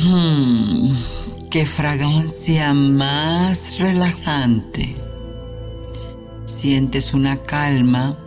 Hmm, 0.01 0.91
qué 1.49 1.65
fragancia 1.65 2.73
más 2.73 3.79
relajante. 3.79 4.95
Sientes 6.45 7.13
una 7.13 7.37
calma 7.37 8.17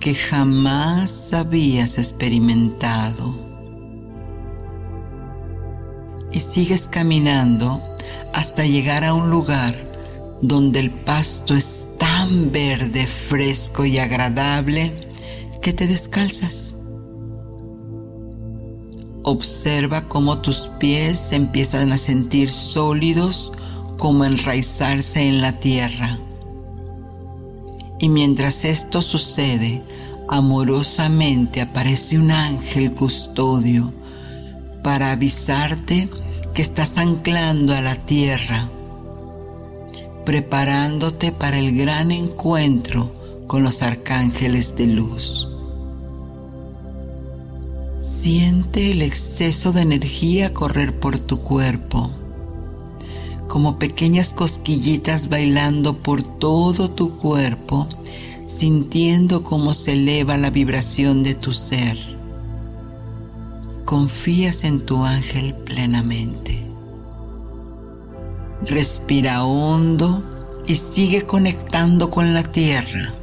que 0.00 0.14
jamás 0.14 1.32
habías 1.32 1.98
experimentado. 1.98 3.34
Y 6.32 6.40
sigues 6.40 6.86
caminando 6.86 7.82
hasta 8.32 8.64
llegar 8.64 9.04
a 9.04 9.14
un 9.14 9.30
lugar 9.30 9.89
donde 10.42 10.80
el 10.80 10.90
pasto 10.90 11.54
es 11.54 11.88
tan 11.98 12.50
verde, 12.50 13.06
fresco 13.06 13.84
y 13.84 13.98
agradable 13.98 15.08
que 15.60 15.72
te 15.72 15.86
descalzas. 15.86 16.74
Observa 19.22 20.08
cómo 20.08 20.40
tus 20.40 20.68
pies 20.78 21.32
empiezan 21.32 21.92
a 21.92 21.98
sentir 21.98 22.48
sólidos 22.48 23.52
como 23.98 24.24
enraizarse 24.24 25.28
en 25.28 25.42
la 25.42 25.60
tierra. 25.60 26.18
Y 27.98 28.08
mientras 28.08 28.64
esto 28.64 29.02
sucede, 29.02 29.82
amorosamente 30.30 31.60
aparece 31.60 32.18
un 32.18 32.30
ángel 32.30 32.94
custodio 32.94 33.92
para 34.82 35.12
avisarte 35.12 36.08
que 36.54 36.62
estás 36.62 36.96
anclando 36.96 37.74
a 37.74 37.82
la 37.82 37.96
tierra, 37.96 38.70
preparándote 40.24 41.32
para 41.32 41.58
el 41.58 41.76
gran 41.76 42.10
encuentro 42.10 43.12
con 43.46 43.62
los 43.62 43.82
arcángeles 43.82 44.76
de 44.76 44.86
luz. 44.86 45.48
Siente 48.00 48.92
el 48.92 49.02
exceso 49.02 49.72
de 49.72 49.82
energía 49.82 50.54
correr 50.54 50.98
por 50.98 51.18
tu 51.18 51.40
cuerpo, 51.40 52.10
como 53.48 53.78
pequeñas 53.78 54.32
cosquillitas 54.32 55.28
bailando 55.28 55.98
por 55.98 56.22
todo 56.22 56.90
tu 56.90 57.16
cuerpo, 57.16 57.88
sintiendo 58.46 59.42
cómo 59.42 59.74
se 59.74 59.92
eleva 59.92 60.38
la 60.38 60.50
vibración 60.50 61.22
de 61.22 61.34
tu 61.34 61.52
ser. 61.52 61.98
Confías 63.84 64.64
en 64.64 64.86
tu 64.86 65.04
ángel 65.04 65.54
plenamente. 65.54 66.59
Respira 68.66 69.44
hondo 69.44 70.22
y 70.66 70.74
sigue 70.74 71.22
conectando 71.26 72.10
con 72.10 72.34
la 72.34 72.42
tierra. 72.42 73.14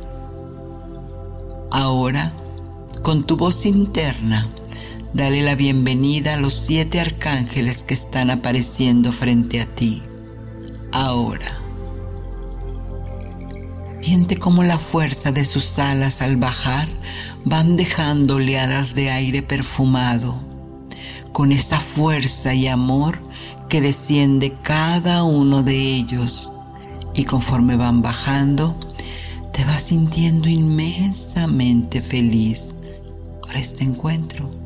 Ahora, 1.71 2.33
con 3.03 3.25
tu 3.25 3.37
voz 3.37 3.65
interna, 3.65 4.47
Dale 5.17 5.41
la 5.41 5.55
bienvenida 5.55 6.35
a 6.35 6.37
los 6.37 6.53
siete 6.53 6.99
arcángeles 6.99 7.81
que 7.81 7.95
están 7.95 8.29
apareciendo 8.29 9.11
frente 9.11 9.61
a 9.61 9.65
ti. 9.65 10.03
Ahora. 10.91 11.57
Siente 13.93 14.37
cómo 14.37 14.63
la 14.63 14.77
fuerza 14.77 15.31
de 15.31 15.43
sus 15.43 15.79
alas 15.79 16.21
al 16.21 16.37
bajar 16.37 16.87
van 17.45 17.77
dejando 17.77 18.35
oleadas 18.35 18.93
de 18.93 19.09
aire 19.09 19.41
perfumado, 19.41 20.39
con 21.31 21.51
esa 21.51 21.79
fuerza 21.79 22.53
y 22.53 22.67
amor 22.67 23.17
que 23.67 23.81
desciende 23.81 24.55
cada 24.61 25.23
uno 25.23 25.63
de 25.63 25.75
ellos. 25.75 26.51
Y 27.13 27.23
conforme 27.23 27.75
van 27.75 28.01
bajando, 28.01 28.75
te 29.51 29.65
vas 29.65 29.83
sintiendo 29.83 30.49
inmensamente 30.49 32.01
feliz 32.01 32.77
por 33.41 33.55
este 33.55 33.83
encuentro 33.83 34.57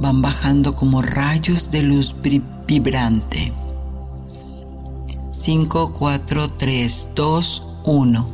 van 0.00 0.22
bajando 0.22 0.74
como 0.74 1.02
rayos 1.02 1.70
de 1.70 1.82
luz 1.82 2.14
vibrante. 2.66 3.52
5, 5.30 5.92
4, 5.92 6.48
3, 6.52 7.08
2, 7.14 7.62
1. 7.84 8.26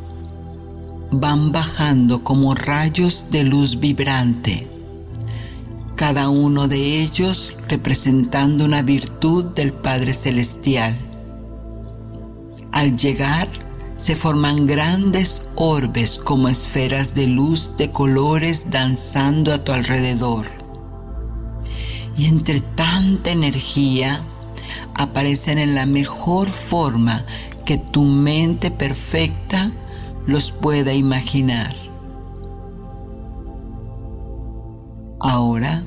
Van 1.10 1.52
bajando 1.52 2.22
como 2.22 2.54
rayos 2.54 3.26
de 3.30 3.42
luz 3.42 3.80
vibrante, 3.80 4.68
cada 5.96 6.28
uno 6.28 6.68
de 6.68 7.00
ellos 7.00 7.56
representando 7.68 8.64
una 8.64 8.82
virtud 8.82 9.46
del 9.46 9.72
Padre 9.72 10.12
Celestial. 10.12 10.96
Al 12.70 12.96
llegar, 12.96 13.48
se 13.96 14.14
forman 14.14 14.66
grandes 14.66 15.42
orbes 15.54 16.18
como 16.18 16.48
esferas 16.48 17.14
de 17.14 17.26
luz 17.26 17.74
de 17.78 17.90
colores 17.90 18.70
danzando 18.70 19.54
a 19.54 19.64
tu 19.64 19.72
alrededor 19.72 20.46
y 22.16 22.26
entre 22.26 22.60
tanta 22.60 23.30
energía 23.30 24.20
aparecen 24.94 25.58
en 25.58 25.74
la 25.74 25.86
mejor 25.86 26.48
forma 26.48 27.24
que 27.64 27.78
tu 27.78 28.04
mente 28.04 28.70
perfecta 28.70 29.70
los 30.26 30.52
pueda 30.52 30.92
imaginar. 30.92 31.74
Ahora, 35.20 35.82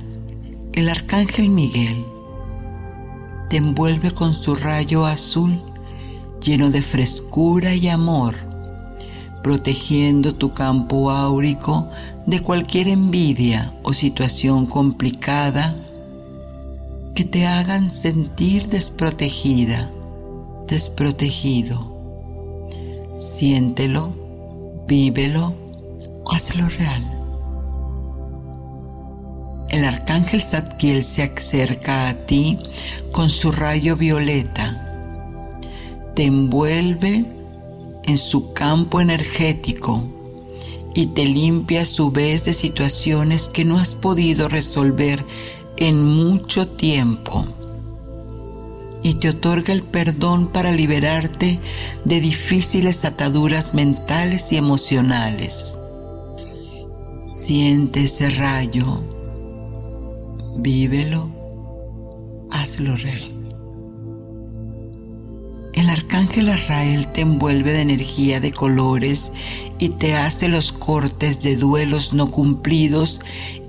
el 0.80 0.88
arcángel 0.88 1.50
Miguel 1.50 2.06
te 3.50 3.58
envuelve 3.58 4.12
con 4.12 4.34
su 4.34 4.56
rayo 4.56 5.06
azul 5.06 5.62
lleno 6.42 6.70
de 6.70 6.82
frescura 6.82 7.76
y 7.76 7.90
amor, 7.90 8.36
protegiendo 9.44 10.36
tu 10.36 10.54
campo 10.54 11.12
áurico 11.12 11.90
de 12.26 12.42
cualquier 12.42 12.88
envidia 12.88 13.74
o 13.84 13.92
situación 13.92 14.66
complicada 14.66 15.76
que 17.14 17.26
te 17.26 17.46
hagan 17.46 17.92
sentir 17.92 18.70
desprotegida, 18.70 19.92
desprotegido. 20.66 21.94
Siéntelo, 23.20 24.14
vívelo, 24.88 25.54
hazlo 26.32 26.70
real. 26.70 27.19
El 29.70 29.86
arcángel 29.86 30.42
Zadkiel 30.42 31.04
se 31.04 31.24
acerca 31.24 32.10
a 32.10 32.14
ti 32.26 32.58
con 33.12 33.30
su 33.30 33.52
rayo 33.52 33.96
violeta. 33.96 34.86
Te 36.16 36.26
envuelve 36.26 37.26
en 38.04 38.18
su 38.18 38.52
campo 38.54 39.00
energético 39.00 40.04
y 40.96 41.08
te 41.08 41.26
limpia 41.26 41.82
a 41.82 41.86
su 41.86 42.12
vez 42.12 42.46
de 42.46 42.54
situaciones 42.54 43.48
que 43.48 43.64
no 43.64 43.78
has 43.78 43.94
podido 43.94 44.50
resolver 44.50 45.24
en 45.78 46.04
mucho 46.04 46.68
tiempo 46.68 47.46
y 49.04 49.16
te 49.16 49.30
otorga 49.30 49.72
el 49.72 49.84
perdón 49.84 50.48
para 50.48 50.72
liberarte 50.72 51.60
de 52.06 52.20
difíciles 52.20 53.06
ataduras 53.06 53.74
mentales 53.74 54.52
y 54.52 54.58
emocionales. 54.58 55.80
Siente 57.26 58.06
ese 58.06 58.30
rayo, 58.32 59.19
vívelo, 60.62 61.30
hazlo 62.52 62.96
real. 62.96 63.32
El 65.74 65.90
arcángel 65.90 66.50
Arrael 66.50 67.12
te 67.12 67.22
envuelve 67.22 67.72
de 67.72 67.82
energía 67.82 68.40
de 68.40 68.52
colores 68.52 69.32
y 69.78 69.90
te 69.90 70.16
hace 70.16 70.50
los 70.50 70.72
cortes 70.72 71.42
de 71.42 71.56
duelos 71.56 72.14
no 72.14 72.32
cumplidos 72.32 73.22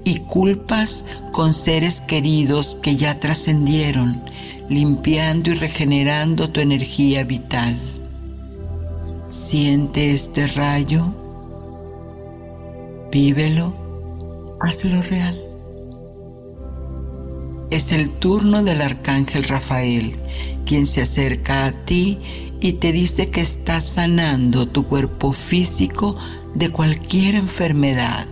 y 0.05 0.21
culpas 0.21 1.05
con 1.33 1.55
seres 1.55 2.01
queridos 2.01 2.79
que 2.83 2.97
ya 2.97 3.21
trascendieron 3.21 4.23
limpiando 4.71 5.51
y 5.51 5.55
regenerando 5.55 6.51
tu 6.51 6.61
energía 6.61 7.25
vital. 7.25 7.77
Siente 9.29 10.13
este 10.13 10.47
rayo, 10.47 11.07
vívelo, 13.11 13.75
hazlo 14.61 15.03
real. 15.03 15.50
Es 17.71 17.93
el 17.93 18.11
turno 18.11 18.63
del 18.63 18.81
arcángel 18.81 19.45
Rafael, 19.45 20.17
quien 20.67 20.87
se 20.87 21.03
acerca 21.03 21.67
a 21.67 21.73
ti 21.73 22.19
y 22.61 22.75
te 22.75 22.93
dice 22.93 23.31
que 23.31 23.41
está 23.41 23.81
sanando 23.81 24.67
tu 24.67 24.87
cuerpo 24.87 25.33
físico 25.33 26.17
de 26.55 26.71
cualquier 26.71 27.37
enfermedad, 27.37 28.27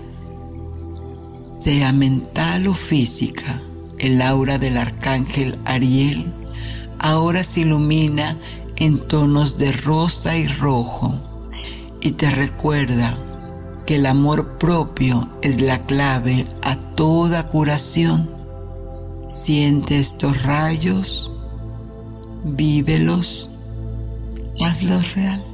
sea 1.61 1.93
mental 1.93 2.66
o 2.66 2.74
física 2.74 3.62
el 3.99 4.20
aura 4.22 4.59
del 4.59 4.76
arcángel 4.76 5.59
Ariel 5.64 6.32
ahora 6.99 7.45
se 7.45 7.61
ilumina 7.61 8.36
en 8.76 8.99
tonos 8.99 9.59
de 9.59 9.72
rosa 9.72 10.36
y 10.36 10.47
rojo 10.47 11.18
y 12.01 12.12
te 12.12 12.30
recuerda 12.30 13.18
que 13.86 13.97
el 13.97 14.07
amor 14.07 14.59
propio 14.59 15.28
es 15.43 15.61
la 15.61 15.86
clave 15.86 16.47
a 16.62 16.76
toda 16.76 17.49
curación. 17.49 18.38
Siente 19.29 19.99
estos 19.99 20.43
rayos, 20.43 21.31
vívelos, 22.45 23.51
hazlos 24.59 25.14
real. 25.14 25.45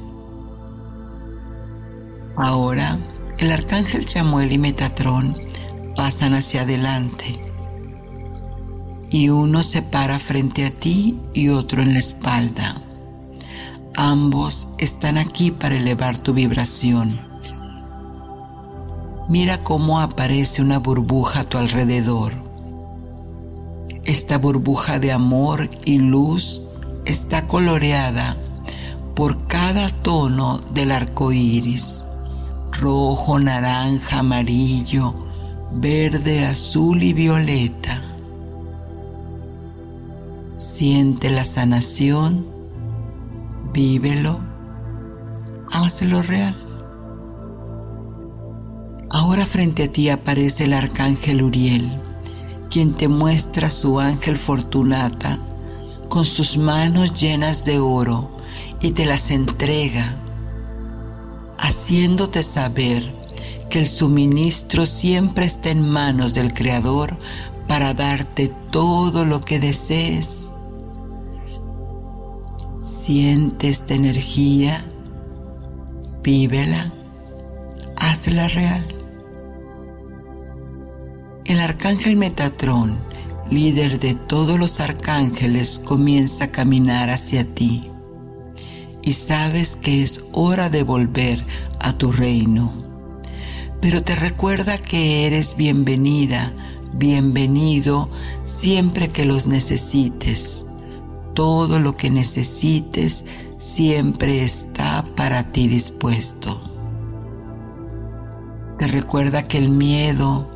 Ahora 2.37 2.97
el 3.37 3.51
arcángel 3.51 4.05
Chamuel 4.05 4.53
y 4.53 4.57
Metatrón 4.57 5.37
pasan 5.93 6.35
hacia 6.35 6.61
adelante 6.61 7.37
y 9.09 9.27
uno 9.27 9.61
se 9.61 9.81
para 9.81 10.19
frente 10.19 10.65
a 10.65 10.71
ti 10.71 11.19
y 11.33 11.49
otro 11.49 11.81
en 11.81 11.93
la 11.93 11.99
espalda. 11.99 12.81
Ambos 13.97 14.69
están 14.77 15.17
aquí 15.17 15.51
para 15.51 15.75
elevar 15.75 16.17
tu 16.17 16.33
vibración. 16.33 17.19
Mira 19.27 19.63
cómo 19.63 19.99
aparece 19.99 20.61
una 20.61 20.79
burbuja 20.79 21.41
a 21.41 21.43
tu 21.43 21.57
alrededor. 21.57 22.44
Esta 24.05 24.37
burbuja 24.37 24.99
de 24.99 25.11
amor 25.11 25.67
y 25.83 25.97
luz 25.97 26.63
está 27.05 27.47
coloreada 27.47 28.37
por 29.15 29.47
cada 29.47 29.89
tono 29.89 30.59
del 30.73 30.91
arco 30.91 31.31
iris: 31.31 32.03
rojo, 32.79 33.39
naranja, 33.39 34.19
amarillo, 34.19 35.15
verde, 35.73 36.45
azul 36.45 37.01
y 37.01 37.13
violeta. 37.13 38.03
Siente 40.57 41.31
la 41.31 41.43
sanación, 41.43 42.47
vívelo, 43.73 44.39
hazlo 45.71 46.21
real. 46.21 46.55
Ahora 49.09 49.47
frente 49.47 49.85
a 49.85 49.91
ti 49.91 50.09
aparece 50.09 50.65
el 50.65 50.73
arcángel 50.73 51.41
Uriel, 51.41 52.01
quien 52.69 52.93
te 52.93 53.07
muestra 53.07 53.69
su 53.69 53.99
ángel 53.99 54.37
Fortunata 54.37 55.39
con 56.09 56.25
sus 56.25 56.57
manos 56.57 57.13
llenas 57.13 57.65
de 57.65 57.79
oro 57.79 58.29
y 58.81 58.91
te 58.91 59.05
las 59.05 59.31
entrega, 59.31 60.15
haciéndote 61.57 62.43
saber 62.43 63.13
que 63.69 63.79
el 63.79 63.87
suministro 63.87 64.85
siempre 64.85 65.45
está 65.45 65.69
en 65.69 65.87
manos 65.87 66.33
del 66.33 66.53
Creador 66.53 67.17
para 67.67 67.93
darte 67.93 68.51
todo 68.71 69.25
lo 69.25 69.41
que 69.41 69.59
desees. 69.59 70.51
Siente 72.79 73.69
esta 73.69 73.95
energía, 73.95 74.85
vívela, 76.21 76.93
hazla 77.97 78.47
real. 78.47 78.94
El 81.45 81.59
arcángel 81.59 82.15
Metatrón, 82.15 82.99
líder 83.49 83.99
de 83.99 84.15
todos 84.15 84.59
los 84.59 84.79
arcángeles, 84.79 85.79
comienza 85.79 86.45
a 86.45 86.51
caminar 86.51 87.09
hacia 87.09 87.47
ti 87.47 87.89
y 89.01 89.13
sabes 89.13 89.75
que 89.75 90.01
es 90.01 90.23
hora 90.31 90.69
de 90.69 90.83
volver 90.83 91.45
a 91.79 91.93
tu 91.93 92.11
reino. 92.11 92.73
Pero 93.79 94.03
te 94.03 94.15
recuerda 94.15 94.77
que 94.77 95.27
eres 95.27 95.55
bienvenida, 95.55 96.51
bienvenido 96.93 98.09
siempre 98.45 99.09
que 99.09 99.25
los 99.25 99.47
necesites 99.47 100.65
todo 101.35 101.79
lo 101.79 101.97
que 101.97 102.09
necesites 102.09 103.25
siempre 103.59 104.43
está 104.43 105.05
para 105.15 105.51
ti 105.51 105.67
dispuesto. 105.67 106.59
Te 108.79 108.87
recuerda 108.87 109.47
que 109.47 109.57
el 109.57 109.69
miedo, 109.69 110.49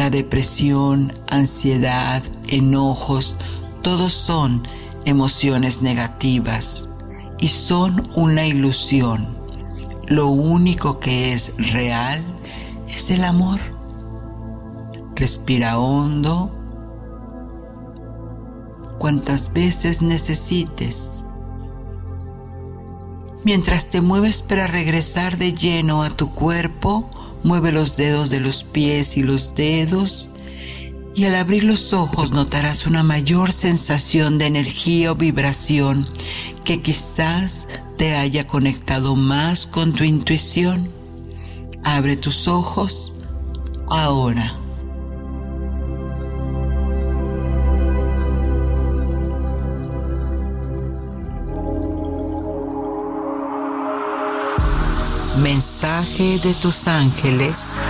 la 0.00 0.08
depresión, 0.08 1.12
ansiedad, 1.28 2.22
enojos, 2.48 3.36
todos 3.82 4.14
son 4.14 4.66
emociones 5.04 5.82
negativas 5.82 6.88
y 7.38 7.48
son 7.48 8.10
una 8.14 8.46
ilusión. 8.46 9.36
Lo 10.06 10.28
único 10.28 11.00
que 11.00 11.34
es 11.34 11.52
real 11.74 12.24
es 12.88 13.10
el 13.10 13.24
amor. 13.24 13.60
Respira 15.16 15.78
hondo 15.78 16.50
cuantas 18.98 19.52
veces 19.52 20.00
necesites. 20.00 21.22
Mientras 23.44 23.90
te 23.90 24.00
mueves 24.00 24.40
para 24.40 24.66
regresar 24.66 25.36
de 25.36 25.52
lleno 25.52 26.02
a 26.02 26.08
tu 26.08 26.30
cuerpo, 26.30 27.10
mueve 27.42 27.72
los 27.72 27.96
dedos 27.96 28.30
de 28.30 28.40
los 28.40 28.64
pies 28.64 29.16
y 29.16 29.22
los 29.22 29.54
dedos 29.54 30.30
y 31.14 31.24
al 31.24 31.34
abrir 31.34 31.64
los 31.64 31.92
ojos 31.92 32.30
notarás 32.30 32.86
una 32.86 33.02
mayor 33.02 33.52
sensación 33.52 34.38
de 34.38 34.46
energía 34.46 35.12
o 35.12 35.14
vibración 35.16 36.08
que 36.64 36.80
quizás 36.80 37.66
te 37.96 38.14
haya 38.14 38.46
conectado 38.46 39.16
más 39.16 39.66
con 39.66 39.92
tu 39.92 40.04
intuición. 40.04 40.88
Abre 41.84 42.16
tus 42.16 42.46
ojos 42.48 43.12
ahora. 43.88 44.59
Mensaje 55.52 56.38
de 56.38 56.54
tus 56.54 56.86
ángeles. 56.86 57.80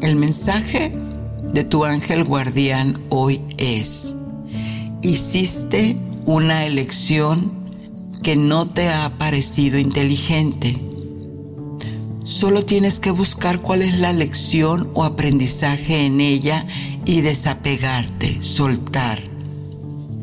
El 0.00 0.16
mensaje 0.16 0.92
de 1.52 1.62
tu 1.62 1.84
ángel 1.84 2.24
guardián 2.24 3.00
hoy 3.08 3.40
es, 3.56 4.16
hiciste 5.00 5.96
una 6.24 6.66
elección 6.66 7.52
que 8.24 8.34
no 8.34 8.68
te 8.68 8.88
ha 8.88 9.16
parecido 9.16 9.78
inteligente. 9.78 10.80
Solo 12.24 12.64
tienes 12.64 12.98
que 12.98 13.12
buscar 13.12 13.60
cuál 13.60 13.80
es 13.80 14.00
la 14.00 14.12
lección 14.12 14.90
o 14.94 15.04
aprendizaje 15.04 16.04
en 16.04 16.20
ella 16.20 16.66
y 17.04 17.20
desapegarte, 17.20 18.42
soltar. 18.42 19.22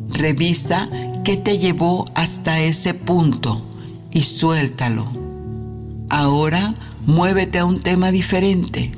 Revisa 0.09 0.89
¿Qué 1.29 1.37
te 1.37 1.59
llevó 1.59 2.09
hasta 2.15 2.59
ese 2.59 2.95
punto? 2.95 3.61
Y 4.09 4.23
suéltalo. 4.23 5.05
Ahora 6.09 6.73
muévete 7.05 7.59
a 7.59 7.65
un 7.65 7.81
tema 7.81 8.09
diferente. 8.09 8.91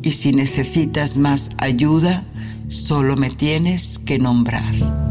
Y 0.00 0.12
si 0.12 0.30
necesitas 0.30 1.16
más 1.16 1.50
ayuda, 1.58 2.22
solo 2.68 3.16
me 3.16 3.30
tienes 3.30 3.98
que 3.98 4.20
nombrar. 4.20 5.09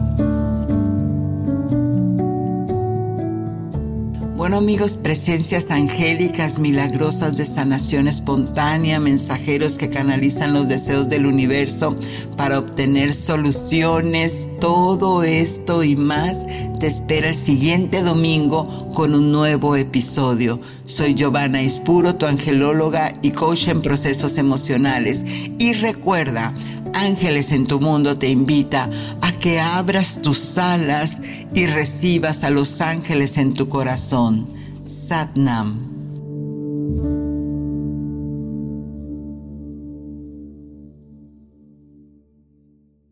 Amigos, 4.54 4.97
presencias 4.97 5.70
angélicas, 5.72 6.60
milagrosas 6.60 7.38
de 7.38 7.45
sanación 7.45 8.08
espontánea, 8.08 9.00
mensajeros 9.00 9.78
que 9.78 9.89
canalizan 9.89 10.54
los 10.54 10.68
deseos 10.68 11.08
del 11.08 11.28
universo 11.28 11.95
para 12.36 12.60
obtener 12.60 13.14
soluciones, 13.14 14.50
todo 14.60 15.24
esto 15.24 15.84
y 15.84 15.95
más 15.95 16.45
te 16.80 16.88
espera 16.88 17.30
el 17.30 17.36
siguiente 17.36 18.02
domingo 18.02 18.91
con 18.93 19.14
un 19.14 19.32
nuevo 19.32 19.76
episodio. 19.76 20.60
Soy 20.86 21.14
Giovanna 21.14 21.62
Ispuro, 21.62 22.16
tu 22.16 22.26
angelóloga 22.26 23.14
y 23.22 23.32
coach 23.32 23.68
en 23.68 23.82
procesos 23.82 24.38
emocionales. 24.38 25.24
Y 25.58 25.74
recuerda, 25.74 26.54
Ángeles 27.02 27.54
en 27.54 27.66
tu 27.66 27.80
mundo 27.80 28.18
te 28.18 28.28
invita 28.28 28.89
a 29.22 29.32
que 29.39 29.62
abras 29.62 30.22
tus 30.22 30.58
alas 30.58 31.22
y 31.54 31.66
recibas 31.66 32.43
a 32.43 32.50
los 32.50 32.82
ángeles 32.82 33.38
en 33.38 33.54
tu 33.54 33.70
corazón. 33.70 34.50
Satnam. 34.86 35.80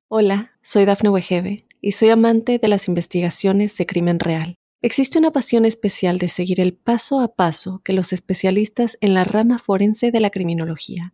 Hola, 0.10 0.52
soy 0.62 0.84
Dafne 0.84 1.10
Wegebe 1.10 1.66
y 1.80 1.94
soy 1.94 2.10
amante 2.10 2.60
de 2.60 2.68
las 2.68 2.90
investigaciones 2.90 3.78
de 3.78 3.86
crimen 3.86 4.20
real. 4.20 4.56
Existe 4.82 5.18
una 5.18 5.32
pasión 5.32 5.64
especial 5.64 6.18
de 6.18 6.28
seguir 6.28 6.60
el 6.60 6.74
paso 6.74 7.22
a 7.22 7.36
paso 7.36 7.80
que 7.86 7.94
los 7.94 8.12
especialistas 8.12 8.98
en 9.00 9.14
la 9.14 9.24
rama 9.24 9.58
forense 9.58 10.12
de 10.12 10.20
la 10.20 10.30
criminología 10.30 11.14